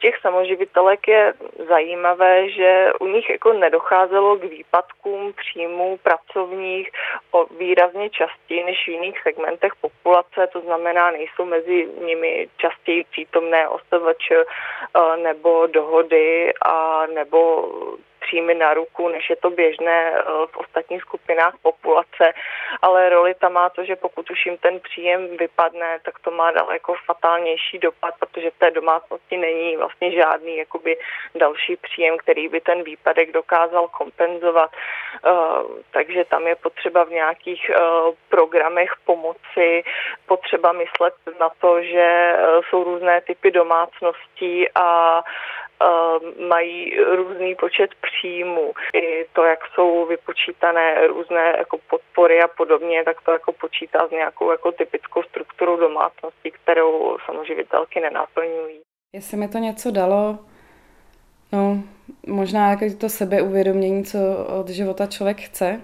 Těch 0.00 0.14
samoživitelek 0.22 1.08
je 1.08 1.34
zajímavé, 1.68 2.50
že 2.50 2.90
u 3.00 3.06
nich 3.06 3.30
jako 3.30 3.52
nedocházelo 3.52 4.36
k 4.36 4.44
výpadkům 4.44 5.32
příjmů 5.32 5.98
pracovních 6.02 6.90
o 7.30 7.46
výrazně 7.58 8.10
častěji 8.10 8.64
než 8.64 8.84
v 8.84 8.88
jiných 8.88 9.22
segmentech 9.22 9.72
populace, 9.80 10.48
to 10.52 10.60
znamená, 10.60 11.10
nejsou 11.10 11.44
mezi 11.44 11.88
nimi 12.06 12.48
častěji 12.56 13.04
přítomné 13.10 13.68
OSVČ 13.68 14.30
eh, 14.30 15.16
nebo 15.22 15.66
dohody 15.66 16.52
a 16.62 17.06
nebo 17.06 17.68
příjmy 18.20 18.54
na 18.54 18.74
ruku, 18.74 19.08
než 19.08 19.30
je 19.30 19.36
to 19.36 19.50
běžné 19.50 20.12
eh, 20.12 20.22
v 20.46 20.56
ostatních 20.56 21.02
skupinách 21.02 21.54
populace, 21.62 22.32
ale 22.82 23.08
roli 23.08 23.34
tam 23.34 23.52
má 23.52 23.68
to, 23.68 23.84
že 23.84 23.96
pokud 23.96 24.30
už 24.30 24.46
jim 24.46 24.56
ten 24.56 24.80
příjem 24.80 25.36
vypadne, 25.36 25.98
tak 26.02 26.18
to 26.18 26.30
má 26.30 26.50
daleko 26.50 26.94
fatálnější 27.06 27.78
dopad, 27.78 28.14
protože 28.18 28.50
v 28.50 28.58
té 28.58 28.70
domácnosti 28.70 29.36
není 29.36 29.76
vlastně 29.76 30.12
žádný 30.12 30.56
jakoby 30.56 30.96
další 31.34 31.76
příjem, 31.76 32.18
který 32.18 32.48
by 32.48 32.60
ten 32.60 32.82
výpadek 32.82 33.32
dokázal 33.32 33.88
kompenzovat. 33.88 34.70
Eh, 34.72 35.30
takže 35.90 36.24
tam 36.24 36.46
je 36.46 36.56
potřeba 36.56 37.04
v 37.04 37.10
nějakých 37.10 37.70
eh, 37.70 37.78
programech 38.28 38.92
pomoci, 39.04 39.84
potřeba 40.26 40.72
myslet 40.72 41.14
na 41.40 41.48
to, 41.60 41.82
že 41.82 42.36
jsou 42.68 42.84
různé 42.84 43.20
typy 43.20 43.50
domácností 43.50 44.68
a 44.74 45.22
mají 46.48 46.96
různý 47.16 47.54
počet 47.54 47.90
příjmů. 48.00 48.72
I 48.94 49.26
to, 49.32 49.44
jak 49.44 49.58
jsou 49.74 50.06
vypočítané 50.06 51.06
různé 51.06 51.54
jako 51.58 51.78
podpory 51.90 52.42
a 52.42 52.48
podobně, 52.48 53.04
tak 53.04 53.16
to 53.20 53.32
jako 53.32 53.52
počítá 53.52 54.08
s 54.08 54.10
nějakou 54.10 54.50
jako 54.50 54.72
typickou 54.72 55.22
strukturou 55.22 55.76
domácnosti, 55.76 56.50
kterou 56.50 57.18
samoživitelky 57.26 58.00
nenaplňují. 58.00 58.80
Jestli 59.12 59.36
mi 59.36 59.48
to 59.48 59.58
něco 59.58 59.90
dalo, 59.90 60.38
no 61.52 61.82
možná 62.26 62.70
jako 62.70 62.84
to 63.00 63.08
sebeuvědomění, 63.08 64.04
co 64.04 64.18
od 64.60 64.68
života 64.68 65.06
člověk 65.06 65.40
chce 65.40 65.80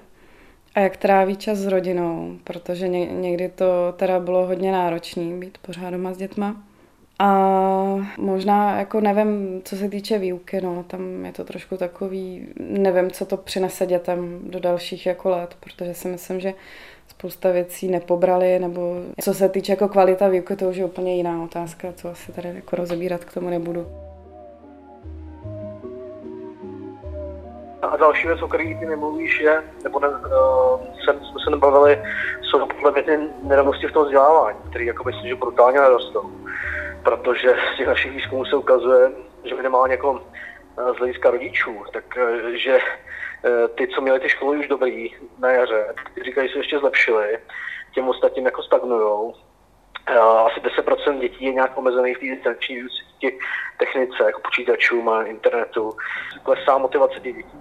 a 0.74 0.80
jak 0.80 0.96
tráví 0.96 1.36
čas 1.36 1.58
s 1.58 1.66
rodinou, 1.66 2.38
protože 2.44 2.88
někdy 2.88 3.48
to 3.48 3.92
teda 3.96 4.20
bylo 4.20 4.46
hodně 4.46 4.72
náročné 4.72 5.22
být 5.22 5.58
pořád 5.58 5.90
doma 5.90 6.12
s 6.12 6.16
dětma. 6.16 6.56
A 7.18 7.34
možná, 8.18 8.78
jako 8.78 9.00
nevím, 9.00 9.62
co 9.64 9.76
se 9.76 9.88
týče 9.88 10.18
výuky, 10.18 10.60
no, 10.60 10.84
tam 10.86 11.24
je 11.24 11.32
to 11.32 11.44
trošku 11.44 11.76
takový, 11.76 12.48
nevím, 12.60 13.10
co 13.10 13.26
to 13.26 13.36
přinese 13.36 13.86
dětem 13.86 14.40
do 14.42 14.60
dalších 14.60 15.06
jako 15.06 15.30
let, 15.30 15.56
protože 15.60 15.94
si 15.94 16.08
myslím, 16.08 16.40
že 16.40 16.52
spousta 17.08 17.50
věcí 17.50 17.88
nepobrali, 17.88 18.58
nebo 18.58 18.96
co 19.20 19.34
se 19.34 19.48
týče 19.48 19.72
jako 19.72 19.88
kvalita 19.88 20.28
výuky, 20.28 20.56
to 20.56 20.68
už 20.68 20.76
je 20.76 20.84
úplně 20.84 21.16
jiná 21.16 21.42
otázka, 21.42 21.88
co 21.92 22.08
asi 22.08 22.32
tady 22.32 22.48
jako 22.54 22.76
rozebírat 22.76 23.24
k 23.24 23.34
tomu 23.34 23.50
nebudu. 23.50 23.86
A 27.82 27.96
další 27.96 28.26
věc, 28.26 28.42
o 28.42 28.48
které 28.48 28.64
ty 28.64 28.86
nemluvíš, 28.86 29.40
je, 29.40 29.62
nebo 29.84 30.00
ne, 30.00 30.08
uh, 30.08 30.14
jsem, 31.04 31.16
jsme 31.16 31.40
se 31.44 31.50
nebavili, 31.50 32.02
jsou 32.42 32.66
podle 32.66 32.92
mě 32.92 33.02
ty 33.02 33.18
nerovnosti 33.42 33.86
v 33.86 33.92
tom 33.92 34.04
vzdělávání, 34.04 34.58
které 34.70 34.84
jako 34.84 35.04
myslím, 35.04 35.28
že 35.28 35.34
brutálně 35.34 35.80
nerostou 35.80 36.30
protože 37.04 37.54
z 37.74 37.76
těch 37.76 37.86
našich 37.86 38.12
výzkumů 38.12 38.44
se 38.44 38.56
ukazuje, 38.56 39.12
že 39.44 39.54
minimálně 39.54 39.94
jako 39.94 40.22
eh, 40.78 40.94
z 40.94 40.96
hlediska 40.96 41.30
rodičů, 41.30 41.84
tak 41.92 42.04
eh, 42.16 42.78
eh, 43.44 43.68
ty, 43.68 43.88
co 43.88 44.00
měli 44.00 44.20
ty 44.20 44.28
školy 44.28 44.58
už 44.58 44.68
dobrý 44.68 45.14
na 45.38 45.50
jaře, 45.50 45.94
ty 46.14 46.22
říkají, 46.22 46.48
že 46.48 46.52
se 46.52 46.58
ještě 46.58 46.78
zlepšili, 46.78 47.38
těm 47.94 48.08
ostatním 48.08 48.44
jako 48.44 48.62
stagnujou. 48.62 49.34
Asi 50.46 50.60
10% 50.60 51.20
dětí 51.20 51.44
je 51.44 51.52
nějak 51.52 51.78
omezených 51.78 52.16
v 52.16 52.20
té 52.20 52.26
distanční 52.26 52.76
technice, 53.78 54.24
jako 54.24 54.40
počítačům 54.40 55.08
a 55.08 55.22
internetu. 55.22 55.96
Klesá 56.42 56.78
motivace 56.78 57.20
těch 57.20 57.36
dětí. 57.36 57.58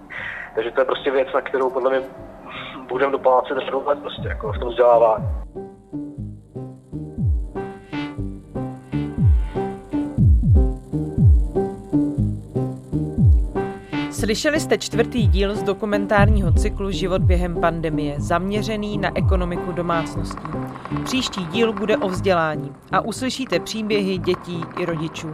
Takže 0.54 0.70
to 0.70 0.80
je 0.80 0.84
prostě 0.84 1.10
věc, 1.10 1.28
na 1.34 1.40
kterou 1.40 1.70
podle 1.70 1.90
mě 1.90 2.08
budeme 2.88 3.12
doplácet 3.12 3.58
řadu 3.58 3.84
let 3.86 3.98
prostě, 4.02 4.28
jako 4.28 4.52
v 4.52 4.58
tom 4.58 4.68
vzdělávání. 4.68 5.24
Slyšeli 14.24 14.60
jste 14.60 14.78
čtvrtý 14.78 15.26
díl 15.26 15.56
z 15.56 15.62
dokumentárního 15.62 16.52
cyklu 16.52 16.90
Život 16.90 17.22
během 17.22 17.60
pandemie, 17.60 18.14
zaměřený 18.18 18.98
na 18.98 19.18
ekonomiku 19.18 19.72
domácností. 19.72 20.48
Příští 21.04 21.44
díl 21.44 21.72
bude 21.72 21.96
o 21.96 22.08
vzdělání 22.08 22.72
a 22.92 23.00
uslyšíte 23.00 23.60
příběhy 23.60 24.18
dětí 24.18 24.60
i 24.78 24.84
rodičů. 24.84 25.28